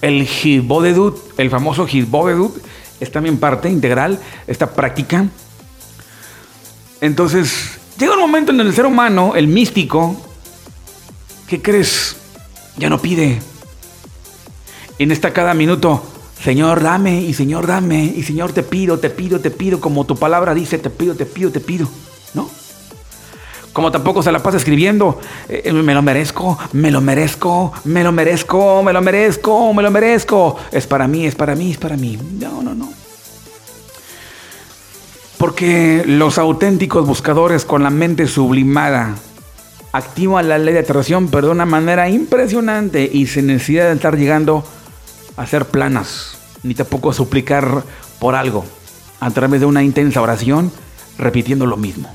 [0.02, 2.54] el Hizbodedut, el famoso Hizbodedut,
[3.00, 5.30] es también parte integral esta práctica.
[7.06, 10.16] Entonces, llega un momento en el ser humano, el místico,
[11.46, 12.16] ¿qué crees?
[12.76, 13.40] Ya no pide.
[14.98, 16.02] En esta cada minuto,
[16.42, 20.16] Señor, dame, y Señor, dame, y Señor, te pido, te pido, te pido, como tu
[20.16, 21.86] palabra dice, te pido, te pido, te pido,
[22.34, 22.50] ¿no?
[23.72, 28.10] Como tampoco se la pasa escribiendo, eh, me lo merezco, me lo merezco, me lo
[28.10, 30.56] merezco, me lo merezco, me lo merezco.
[30.72, 32.18] Es para mí, es para mí, es para mí.
[32.40, 33.05] No, no, no.
[35.38, 39.14] Porque los auténticos buscadores con la mente sublimada
[39.92, 44.16] activan la ley de atracción, pero de una manera impresionante y sin necesidad de estar
[44.16, 44.64] llegando
[45.36, 47.82] a ser planas, ni tampoco a suplicar
[48.18, 48.64] por algo,
[49.20, 50.72] a través de una intensa oración,
[51.18, 52.10] repitiendo lo mismo.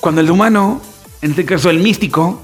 [0.00, 0.80] Cuando el humano,
[1.20, 2.40] en este caso el místico,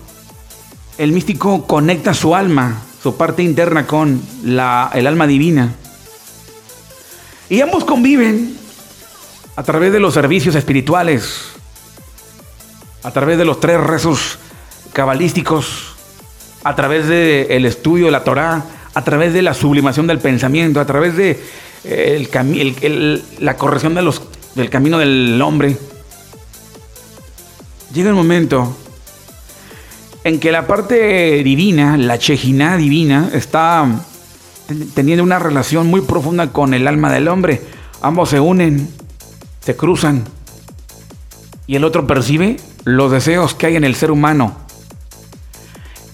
[0.97, 5.75] el místico conecta su alma, su parte interna con la, el alma divina.
[7.51, 8.57] Y ambos conviven
[9.57, 11.51] a través de los servicios espirituales,
[13.03, 14.39] a través de los tres rezos
[14.93, 15.95] cabalísticos,
[16.63, 20.87] a través del estudio de la Torá, a través de la sublimación del pensamiento, a
[20.87, 21.41] través de
[21.85, 24.13] eh, la corrección de
[24.55, 25.77] del camino del hombre.
[27.95, 28.77] Llega el momento
[30.25, 33.87] en que la parte divina, la chejiná divina, está
[34.95, 37.63] teniendo una relación muy profunda con el alma del hombre.
[38.03, 38.89] Ambos se unen,
[39.61, 40.25] se cruzan.
[41.67, 44.57] y el otro percibe los deseos que hay en el ser humano.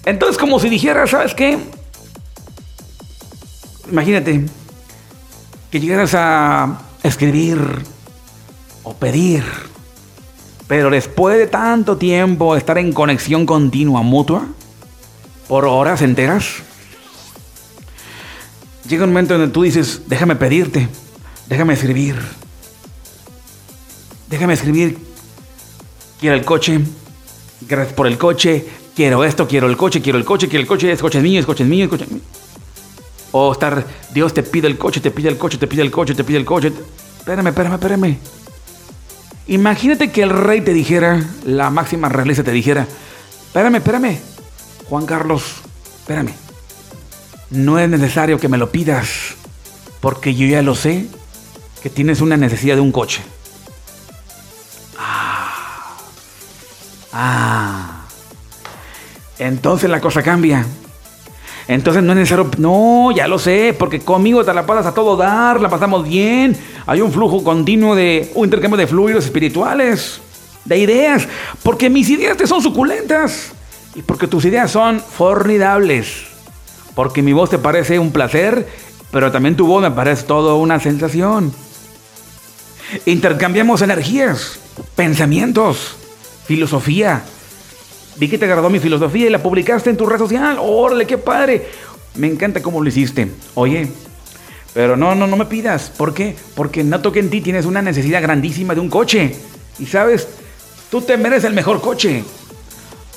[0.05, 1.57] Entonces, como si dijera, ¿sabes qué?
[3.89, 4.45] Imagínate
[5.71, 7.59] que llegaras a escribir
[8.83, 9.43] o pedir,
[10.67, 14.47] pero después de tanto tiempo estar en conexión continua, mutua,
[15.47, 16.63] por horas enteras,
[18.87, 20.87] llega un momento donde tú dices, déjame pedirte,
[21.47, 22.15] déjame escribir,
[24.29, 24.97] déjame escribir,
[26.19, 26.79] quiero el coche,
[27.67, 30.91] gracias por el coche, quiero esto, quiero el coche, quiero el coche, quiero el coche,
[30.91, 32.21] es coche mío, es coche mío, es coche mío.
[33.31, 36.15] O estar, Dios te pide el coche, te pide el coche, te pide el coche,
[36.15, 36.71] te pide el coche.
[37.19, 38.17] Espérame, espérame, espérame.
[39.47, 42.87] Imagínate que el rey te dijera, la máxima realeza te dijera,
[43.47, 44.17] espérame, espérame,
[44.89, 45.43] Juan Carlos,
[45.99, 46.44] espérame.
[47.55, 49.35] No es necesario que me lo pidas,
[50.01, 51.05] porque yo ya lo sé,
[51.81, 53.21] que tienes una necesidad de un coche.
[54.99, 55.95] Ah.
[57.13, 58.05] Ah.
[59.39, 60.65] Entonces la cosa cambia.
[61.67, 65.15] Entonces no es necesario, no, ya lo sé, porque conmigo te la pasas a todo
[65.15, 66.55] dar, la pasamos bien.
[66.85, 70.19] Hay un flujo continuo de un intercambio de fluidos espirituales,
[70.65, 71.27] de ideas,
[71.63, 73.53] porque mis ideas te son suculentas
[73.95, 76.34] y porque tus ideas son formidables.
[76.95, 78.67] Porque mi voz te parece un placer,
[79.11, 81.53] pero también tu voz me parece todo una sensación.
[83.05, 84.59] Intercambiamos energías,
[84.95, 85.95] pensamientos,
[86.45, 87.23] filosofía,
[88.17, 90.57] Vi que te agradó mi filosofía y la publicaste en tu red social.
[90.59, 91.67] ¡Órale, qué padre!
[92.15, 93.29] Me encanta cómo lo hiciste.
[93.55, 93.89] Oye,
[94.73, 95.89] pero no, no, no me pidas.
[95.89, 96.35] ¿Por qué?
[96.55, 99.35] Porque noto que en ti tienes una necesidad grandísima de un coche.
[99.79, 100.29] Y sabes,
[100.89, 102.23] tú te mereces el mejor coche.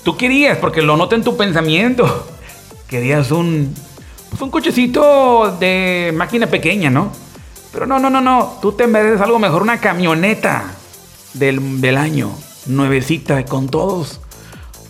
[0.03, 2.27] Tú querías, porque lo noto en tu pensamiento.
[2.89, 3.75] Querías un,
[4.31, 7.13] pues un cochecito de máquina pequeña, ¿no?
[7.73, 8.59] Pero no, no, no, no.
[8.63, 10.65] Tú te mereces algo mejor, una camioneta
[11.35, 12.31] del, del año.
[12.67, 14.21] Nuevecita, con todos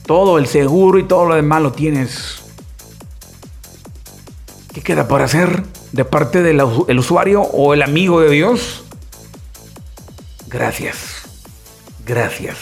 [0.08, 2.40] todo el seguro y todo lo demás lo tienes.
[4.72, 6.62] ¿Qué queda por hacer de parte del
[6.98, 8.84] usuario o el amigo de Dios?
[10.46, 11.24] Gracias,
[12.06, 12.56] gracias,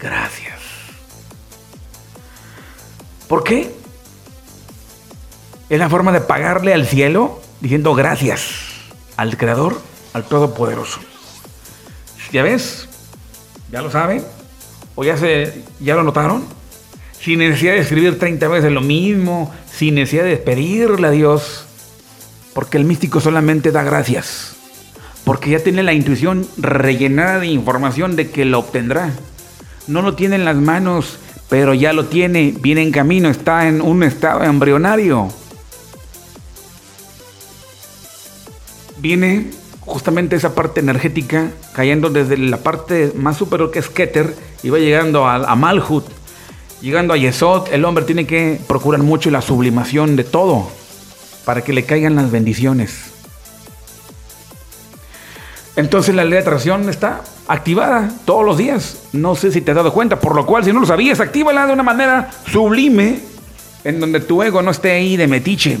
[0.00, 0.58] gracias.
[3.28, 3.75] ¿Por qué?
[5.68, 8.66] Es la forma de pagarle al cielo diciendo gracias
[9.16, 9.80] al Creador,
[10.12, 11.00] al Todopoderoso.
[12.32, 12.88] ¿Ya ves?
[13.72, 14.22] ¿Ya lo saben?
[14.94, 16.44] ¿O ya, se, ya lo notaron?
[17.20, 21.66] Sin necesidad de escribir 30 veces lo mismo, sin necesidad de pedirle a Dios.
[22.54, 24.54] Porque el místico solamente da gracias.
[25.24, 29.10] Porque ya tiene la intuición rellenada de información de que lo obtendrá.
[29.88, 33.80] No lo tiene en las manos, pero ya lo tiene, viene en camino, está en
[33.80, 35.28] un estado embrionario.
[39.06, 39.46] Viene
[39.82, 44.80] justamente esa parte energética cayendo desde la parte más superior que es Keter y va
[44.80, 46.04] llegando a, Malhut,
[46.80, 50.68] llegando a Yesod, el hombre tiene que procurar mucho la sublimación de todo
[51.44, 53.12] para que le caigan las bendiciones.
[55.76, 59.04] Entonces la ley de atracción está activada todos los días.
[59.12, 61.64] No sé si te has dado cuenta, por lo cual si no lo sabías, actívala
[61.64, 63.20] de una manera sublime
[63.84, 65.78] en donde tu ego no esté ahí de metiche.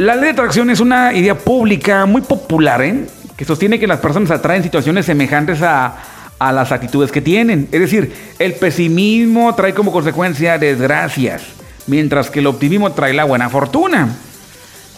[0.00, 3.04] La ley de atracción es una idea pública muy popular, ¿eh?
[3.36, 5.94] que sostiene que las personas atraen situaciones semejantes a,
[6.38, 7.68] a las actitudes que tienen.
[7.70, 11.42] Es decir, el pesimismo trae como consecuencia desgracias,
[11.86, 14.08] mientras que el optimismo trae la buena fortuna.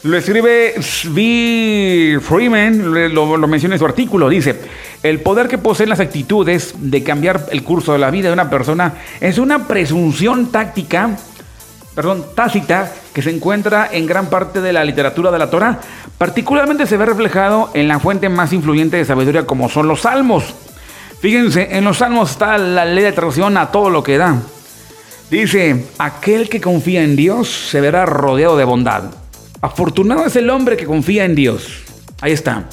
[0.04, 2.20] Lo escribe V.
[2.20, 4.28] Freeman, lo, menciona en su artículo.
[4.28, 4.54] Dice:
[5.02, 8.50] El poder que poseen las actitudes de cambiar el curso de la vida de una
[8.50, 11.16] persona es una presunción táctica
[11.94, 15.81] perdón, tácita que se encuentra en gran parte de la literatura de la Torah.
[16.18, 20.55] Particularmente se ve reflejado en la fuente más influyente de sabiduría como son los salmos.
[21.20, 24.37] Fíjense, en los salmos está la ley de traducción a todo lo que da.
[25.31, 29.05] Dice, aquel que confía en Dios se verá rodeado de bondad.
[29.61, 31.85] Afortunado es el hombre que confía en Dios.
[32.20, 32.64] Ahí está.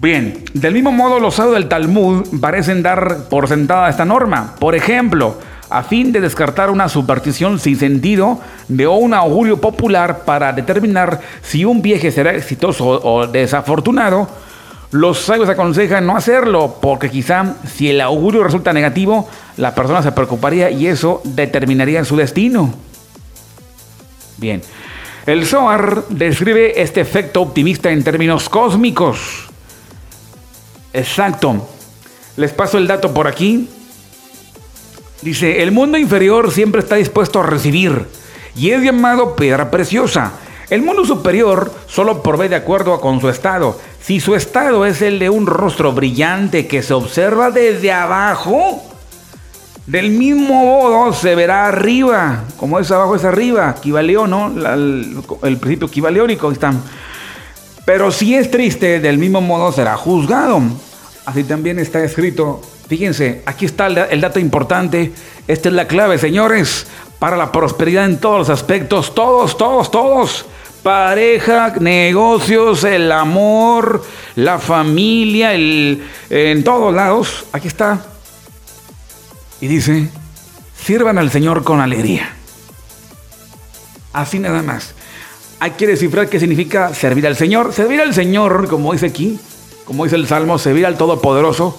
[0.00, 4.54] Bien, del mismo modo los sabios del Talmud parecen dar por sentada esta norma.
[4.58, 5.38] Por ejemplo,
[5.70, 11.64] a fin de descartar una superstición sin sentido de un augurio popular para determinar si
[11.64, 14.28] un viaje será exitoso o desafortunado,
[14.90, 20.12] los sabios aconsejan no hacerlo porque quizá si el augurio resulta negativo, la persona se
[20.12, 22.72] preocuparía y eso determinaría su destino.
[24.38, 24.62] Bien,
[25.26, 29.48] el Zohar describe este efecto optimista en términos cósmicos.
[30.94, 31.68] Exacto.
[32.36, 33.68] Les paso el dato por aquí.
[35.22, 38.06] Dice, el mundo inferior siempre está dispuesto a recibir
[38.54, 40.32] y es llamado piedra preciosa.
[40.70, 43.80] El mundo superior solo provee de acuerdo con su estado.
[44.02, 48.82] Si su estado es el de un rostro brillante que se observa desde abajo,
[49.86, 52.44] del mismo modo se verá arriba.
[52.58, 53.74] Como es abajo es arriba.
[53.78, 54.52] Equivalió, ¿no?
[55.42, 56.52] el, principio equivaleónico.
[56.52, 56.74] Está.
[57.86, 60.60] Pero si es triste, del mismo modo será juzgado.
[61.28, 62.62] Así también está escrito.
[62.88, 65.12] Fíjense, aquí está el dato importante.
[65.46, 66.86] Esta es la clave, señores,
[67.18, 69.14] para la prosperidad en todos los aspectos.
[69.14, 70.46] Todos, todos, todos
[70.82, 74.02] pareja, negocios, el amor,
[74.36, 77.44] la familia, el, en todos lados.
[77.52, 78.06] Aquí está.
[79.60, 80.08] Y dice,
[80.82, 82.36] sirvan al Señor con alegría.
[84.14, 84.94] Así nada más.
[85.60, 87.74] Hay que descifrar qué significa servir al Señor.
[87.74, 89.38] Servir al Señor, como dice aquí,
[89.88, 91.74] como dice el Salmo, servir al Todopoderoso,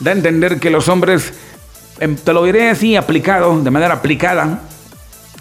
[0.00, 1.32] da a entender que los hombres,
[1.98, 4.60] em, te lo diré así aplicado, de manera aplicada,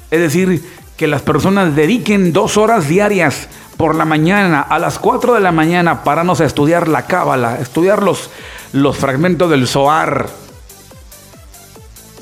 [0.10, 0.64] es decir,
[0.96, 5.52] que las personas dediquen dos horas diarias por la mañana, a las 4 de la
[5.52, 8.30] mañana, para a estudiar la Cábala, estudiar los,
[8.72, 10.30] los fragmentos del Zohar,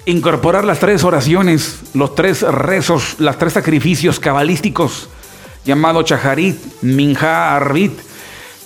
[0.08, 5.10] incorporar las tres oraciones, los tres rezos, los tres sacrificios cabalísticos,
[5.64, 8.15] llamado Chaharit, Minja, Arbit.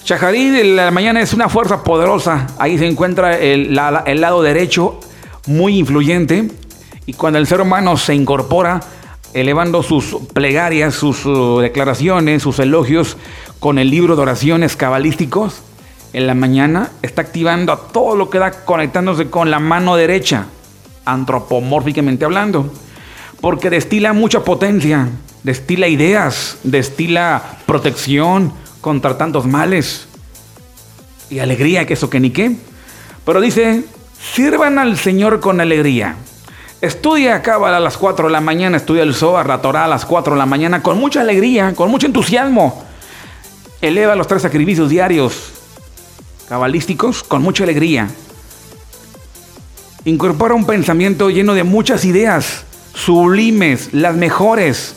[0.03, 4.99] Chaharit en la mañana es una fuerza poderosa, ahí se encuentra el, el lado derecho
[5.45, 6.49] muy influyente,
[7.05, 8.79] y cuando el ser humano se incorpora,
[9.33, 13.17] elevando sus plegarias, sus uh, declaraciones, sus elogios
[13.59, 15.61] con el libro de oraciones cabalísticos,
[16.13, 20.45] en la mañana está activando a todo lo que da conectándose con la mano derecha,
[21.05, 22.73] antropomórficamente hablando,
[23.41, 25.09] porque destila mucha potencia,
[25.43, 30.07] destila ideas, destila protección contra tantos males
[31.29, 32.57] y alegría, que eso que ni qué.
[33.25, 33.83] Pero dice,
[34.33, 36.15] sirvan al Señor con alegría.
[36.81, 40.05] Estudia Cábala a las 4 de la mañana, estudia el Zohar, la Torah a las
[40.05, 42.85] 4 de la mañana, con mucha alegría, con mucho entusiasmo.
[43.81, 45.51] Eleva los tres sacrificios diarios
[46.47, 48.09] cabalísticos con mucha alegría.
[50.05, 52.63] Incorpora un pensamiento lleno de muchas ideas,
[52.93, 54.95] sublimes, las mejores.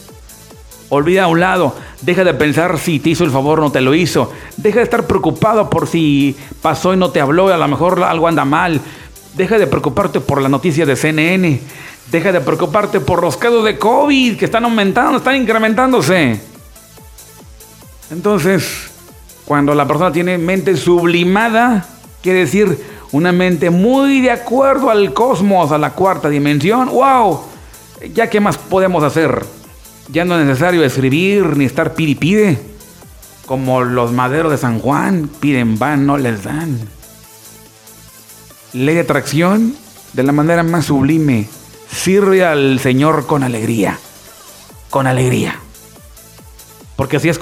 [0.95, 3.81] Olvida a un lado, deja de pensar si te hizo el favor o no te
[3.81, 4.31] lo hizo.
[4.59, 8.29] Deja de estar preocupado por si pasó y no te habló, a lo mejor algo
[8.29, 8.79] anda mal.
[9.35, 11.61] Deja de preocuparte por la noticia de CNN.
[12.11, 16.39] Deja de preocuparte por los casos de COVID que están aumentando, están incrementándose.
[18.11, 18.91] Entonces,
[19.47, 21.87] cuando la persona tiene mente sublimada,
[22.21, 22.79] quiere decir
[23.13, 27.41] una mente muy de acuerdo al cosmos, a la cuarta dimensión, wow,
[28.13, 29.62] ya qué más podemos hacer.
[30.09, 32.59] Ya no es necesario escribir ni estar pide.
[33.47, 36.79] Como los maderos de San Juan, piden van, no les dan
[38.73, 39.75] ley de atracción
[40.13, 41.49] de la manera más sublime.
[41.91, 43.99] Sirve al Señor con alegría.
[44.91, 45.59] Con alegría.
[46.97, 47.39] Porque si es,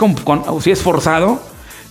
[0.61, 1.41] si es forzado,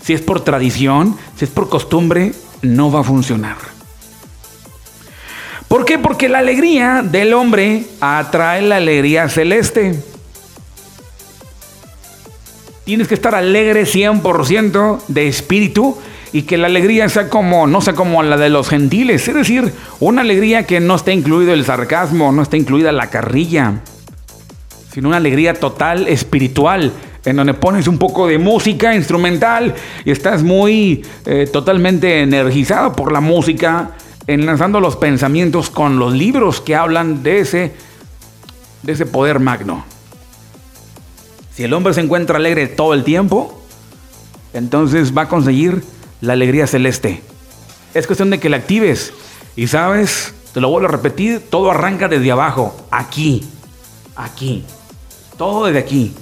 [0.02, 3.58] si es por tradición, si es por costumbre, no va a funcionar.
[5.68, 6.00] ¿Por qué?
[6.00, 10.04] Porque la alegría del hombre atrae la alegría celeste.
[12.90, 15.96] Tienes que estar alegre 100% de espíritu
[16.34, 19.72] y que la alegría sea como, no sea como la de los gentiles, es decir,
[20.00, 23.82] una alegría que no esté incluido el sarcasmo, no esté incluida la carrilla,
[24.92, 26.92] sino una alegría total espiritual,
[27.26, 33.12] en donde pones un poco de música instrumental y estás muy eh, totalmente energizado por
[33.12, 33.92] la música,
[34.26, 37.72] enlazando los pensamientos con los libros que hablan de ese,
[38.82, 39.86] de ese poder magno.
[41.60, 43.62] Si el hombre se encuentra alegre todo el tiempo,
[44.54, 45.84] entonces va a conseguir
[46.22, 47.22] la alegría celeste.
[47.94, 49.12] Es cuestión de que la actives.
[49.58, 53.44] Y sabes, te lo vuelvo a repetir, todo arranca desde abajo, aquí,
[54.16, 54.64] aquí,
[55.38, 56.14] todo desde aquí.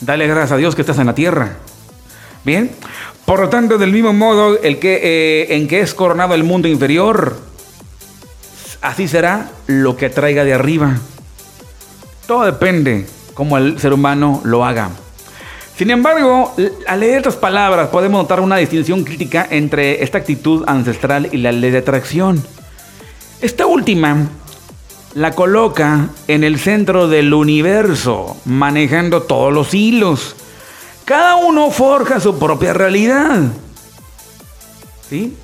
[0.00, 1.56] Dale gracias a Dios que estás en la tierra.
[2.44, 2.70] Bien,
[3.24, 6.68] por lo tanto, del mismo modo el que, eh, en que es coronado el mundo
[6.68, 7.36] inferior,
[8.80, 10.98] así será lo que traiga de arriba.
[12.28, 14.90] Todo depende cómo el ser humano lo haga.
[15.76, 16.56] Sin embargo,
[16.88, 21.52] al leer estas palabras podemos notar una distinción crítica entre esta actitud ancestral y la
[21.52, 22.42] ley de atracción.
[23.40, 24.26] Esta última
[25.14, 30.34] la coloca en el centro del universo, manejando todos los hilos.
[31.04, 33.42] Cada uno forja su propia realidad.
[35.08, 35.36] ¿Sí?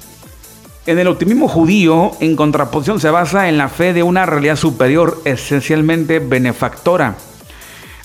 [0.84, 5.22] En el optimismo judío, en contraposición, se basa en la fe de una realidad superior,
[5.24, 7.14] esencialmente benefactora.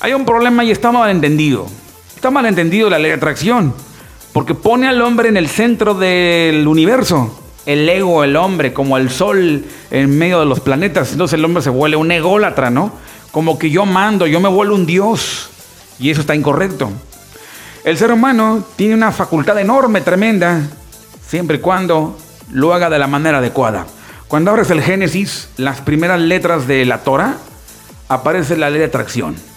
[0.02, 1.68] Hay un problema y está mal entendido.
[2.16, 3.74] Está mal entendido la ley de atracción,
[4.32, 7.38] porque pone al hombre en el centro del universo.
[7.66, 11.12] El ego, el hombre, como el sol en medio de los planetas.
[11.12, 12.94] Entonces el hombre se vuelve un ególatra, ¿no?
[13.32, 15.50] Como que yo mando, yo me vuelvo un dios.
[16.00, 16.90] Y eso está incorrecto.
[17.84, 20.62] El ser humano tiene una facultad enorme, tremenda,
[21.28, 22.18] siempre y cuando
[22.52, 23.86] lo haga de la manera adecuada.
[24.30, 27.38] Cuando abres el Génesis, las primeras letras de la Torah,
[28.08, 29.49] aparece la ley de atracción.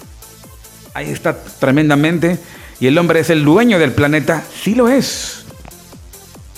[0.94, 2.38] Ahí está tremendamente.
[2.80, 4.42] Y el hombre es el dueño del planeta.
[4.62, 5.44] Sí lo es.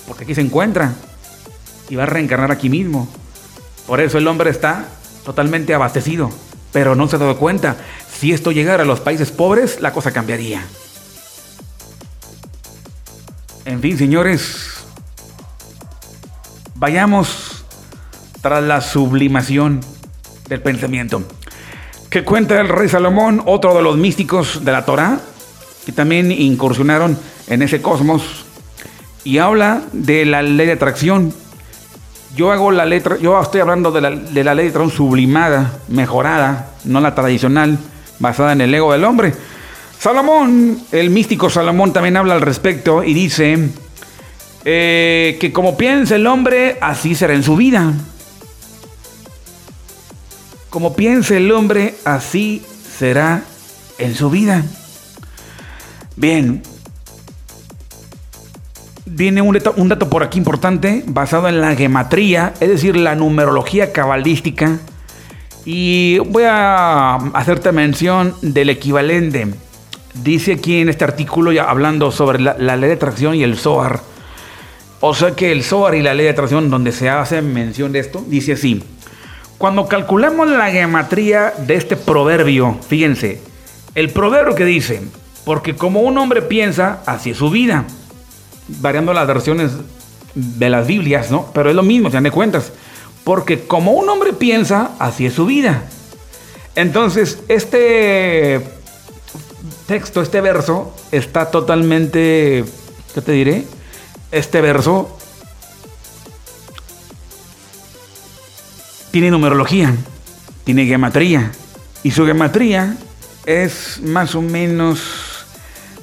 [0.06, 0.94] Porque aquí se encuentra.
[1.88, 3.08] Y va a reencarnar aquí mismo.
[3.86, 4.86] Por eso el hombre está
[5.24, 6.30] totalmente abastecido.
[6.72, 7.76] Pero no se ha dado cuenta.
[8.12, 10.64] Si esto llegara a los países pobres, la cosa cambiaría.
[13.64, 14.70] En fin, señores.
[16.74, 17.64] Vayamos
[18.42, 19.80] tras la sublimación
[20.48, 21.22] del pensamiento.
[22.14, 25.18] Que cuenta el rey Salomón, otro de los místicos de la Torá,
[25.84, 28.44] que también incursionaron en ese cosmos,
[29.24, 31.34] y habla de la ley de atracción.
[32.36, 35.80] Yo hago la letra, yo estoy hablando de la, de la ley de atracción sublimada,
[35.88, 37.78] mejorada, no la tradicional,
[38.20, 39.34] basada en el ego del hombre.
[39.98, 43.70] Salomón, el místico Salomón también habla al respecto y dice
[44.64, 47.92] eh, que como piensa el hombre, así será en su vida.
[50.74, 52.60] Como piensa el hombre, así
[52.98, 53.44] será
[53.96, 54.64] en su vida.
[56.16, 56.64] Bien.
[59.06, 64.80] Viene un dato, por aquí importante, basado en la gematría, es decir, la numerología cabalística.
[65.64, 69.46] Y voy a hacerte mención del equivalente.
[70.24, 73.56] Dice aquí en este artículo, ya hablando sobre la, la ley de atracción y el
[73.56, 74.00] Zohar.
[74.98, 78.00] O sea que el Zohar y la ley de atracción, donde se hace mención de
[78.00, 78.82] esto, dice así.
[79.64, 83.40] Cuando calculamos la gematría de este proverbio, fíjense,
[83.94, 85.00] el proverbio que dice,
[85.46, 87.86] porque como un hombre piensa, así es su vida.
[88.68, 89.70] Variando las versiones
[90.34, 91.50] de las Biblias, ¿no?
[91.54, 92.72] Pero es lo mismo, se dan de cuentas.
[93.24, 95.84] Porque como un hombre piensa, así es su vida.
[96.74, 98.60] Entonces, este
[99.86, 102.66] texto, este verso, está totalmente,
[103.14, 103.64] ¿qué te diré?
[104.30, 105.16] Este verso
[109.14, 109.94] tiene numerología,
[110.64, 111.52] tiene gematría.
[112.02, 112.96] Y su gematría
[113.46, 115.46] es más o menos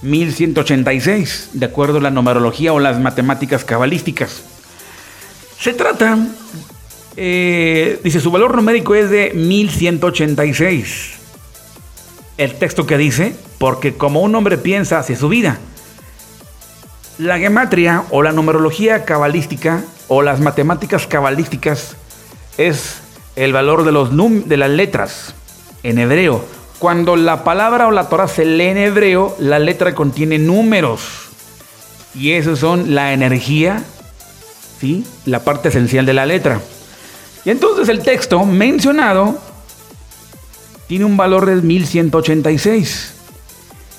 [0.02, 4.44] 1186, de acuerdo a la numerología o las matemáticas cabalísticas.
[5.60, 6.20] Se trata,
[7.18, 11.16] eh, dice, su valor numérico es de 1186.
[12.38, 15.60] El texto que dice, porque como un hombre piensa hacia su vida.
[17.18, 21.98] La gematria o la numerología cabalística o las matemáticas cabalísticas
[22.58, 23.01] es
[23.36, 24.10] el valor de, los
[24.48, 25.34] de las letras
[25.84, 26.44] en hebreo
[26.82, 31.02] cuando la palabra o la Torah se lee en hebreo, la letra contiene números.
[32.16, 33.84] Y esos son la energía,
[34.80, 35.06] ¿sí?
[35.28, 36.60] la parte esencial de la letra.
[37.46, 39.38] Y entonces el texto mencionado
[40.88, 43.14] tiene un valor de 1186.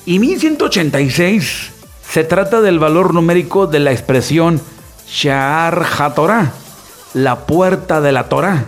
[0.05, 1.71] Y 1186
[2.11, 4.61] se trata del valor numérico de la expresión
[5.07, 6.53] Sha'ar HaTorah,
[7.15, 8.67] la puerta de la Torah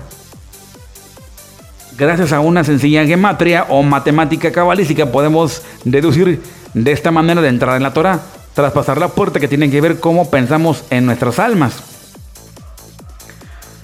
[1.96, 6.42] gracias a una sencilla gematria o matemática cabalística podemos deducir
[6.74, 8.20] de esta manera de entrar en la Torah,
[8.54, 11.82] traspasar la puerta que tiene que ver cómo pensamos en nuestras almas.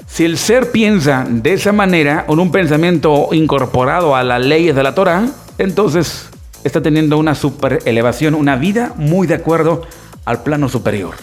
[0.07, 4.83] Si el ser piensa de esa manera, con un pensamiento incorporado a las leyes de
[4.83, 5.27] la Torah,
[5.59, 6.29] entonces
[6.65, 9.87] está teniendo una super elevación, una vida muy de acuerdo
[10.25, 11.15] al plano superior.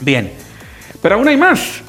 [0.00, 0.32] Bien,
[1.02, 1.82] pero aún hay más.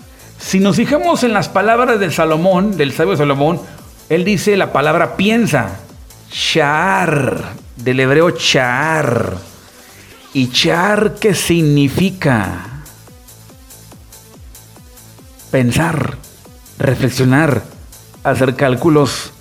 [0.51, 3.61] Si nos fijamos en las palabras de Salomón, del sabio Salomón,
[4.09, 5.79] él dice la palabra piensa,
[6.29, 9.37] char, del hebreo char.
[10.33, 12.65] ¿Y char qué significa?
[15.51, 16.17] Pensar,
[16.77, 17.63] reflexionar,
[18.25, 19.31] hacer cálculos.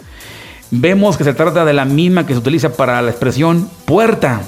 [0.70, 4.42] Vemos que se trata de la misma que se utiliza para la expresión puerta,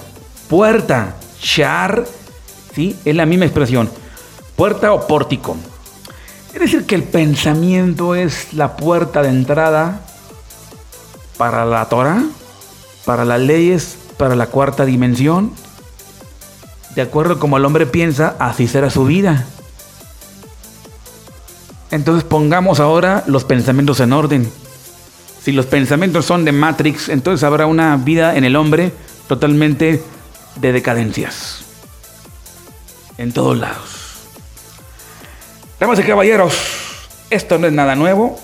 [0.49, 2.05] puerta, char,
[2.73, 2.95] ¿sí?
[3.05, 3.91] Es la misma expresión,
[4.55, 5.57] puerta o pórtico.
[6.53, 10.01] Es decir, que el pensamiento es la puerta de entrada
[11.39, 12.23] para la Torah,
[13.05, 15.53] para las leyes, para la cuarta dimensión.
[16.95, 19.47] De acuerdo como el hombre piensa, así será su vida.
[21.91, 24.51] Entonces pongamos ahora los pensamientos en orden.
[25.43, 28.93] Si los pensamientos son de Matrix, entonces habrá una vida en el hombre
[29.27, 30.03] totalmente
[30.61, 31.65] de decadencias.
[33.19, 34.02] En todos lados.
[35.83, 36.55] Damas y caballeros,
[37.29, 38.39] esto no es nada nuevo,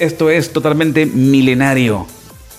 [0.00, 2.04] esto es totalmente milenario.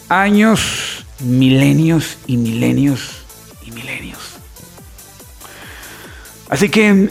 [0.07, 3.25] Años, milenios y milenios
[3.61, 4.19] y milenios.
[6.49, 7.09] Así que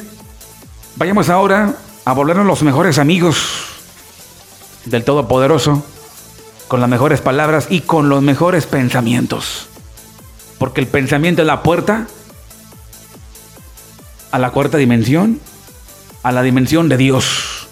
[0.96, 1.74] vayamos ahora
[2.06, 3.36] a volvernos los mejores amigos
[4.86, 5.84] del Todopoderoso,
[6.68, 9.68] con las mejores palabras y con los mejores pensamientos.
[10.56, 12.06] Porque el pensamiento es la puerta
[14.30, 15.38] a la cuarta dimensión,
[16.22, 17.68] a la dimensión de Dios.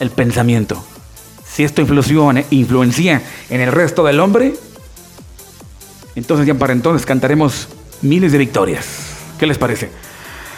[0.00, 0.84] El pensamiento.
[1.46, 1.82] Si esto
[2.50, 4.54] influencia en el resto del hombre,
[6.16, 7.68] entonces ya para entonces cantaremos
[8.02, 8.86] miles de victorias.
[9.38, 9.90] ¿Qué les parece?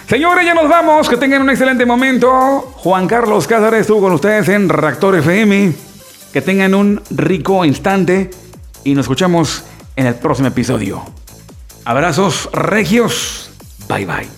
[0.08, 1.08] Señores, ya nos vamos.
[1.08, 2.72] Que tengan un excelente momento.
[2.76, 5.72] Juan Carlos Cázares estuvo con ustedes en Reactor FM.
[6.32, 8.30] Que tengan un rico instante
[8.84, 9.64] y nos escuchamos
[9.96, 11.02] en el próximo episodio.
[11.84, 13.50] Abrazos regios.
[13.88, 14.35] Bye bye.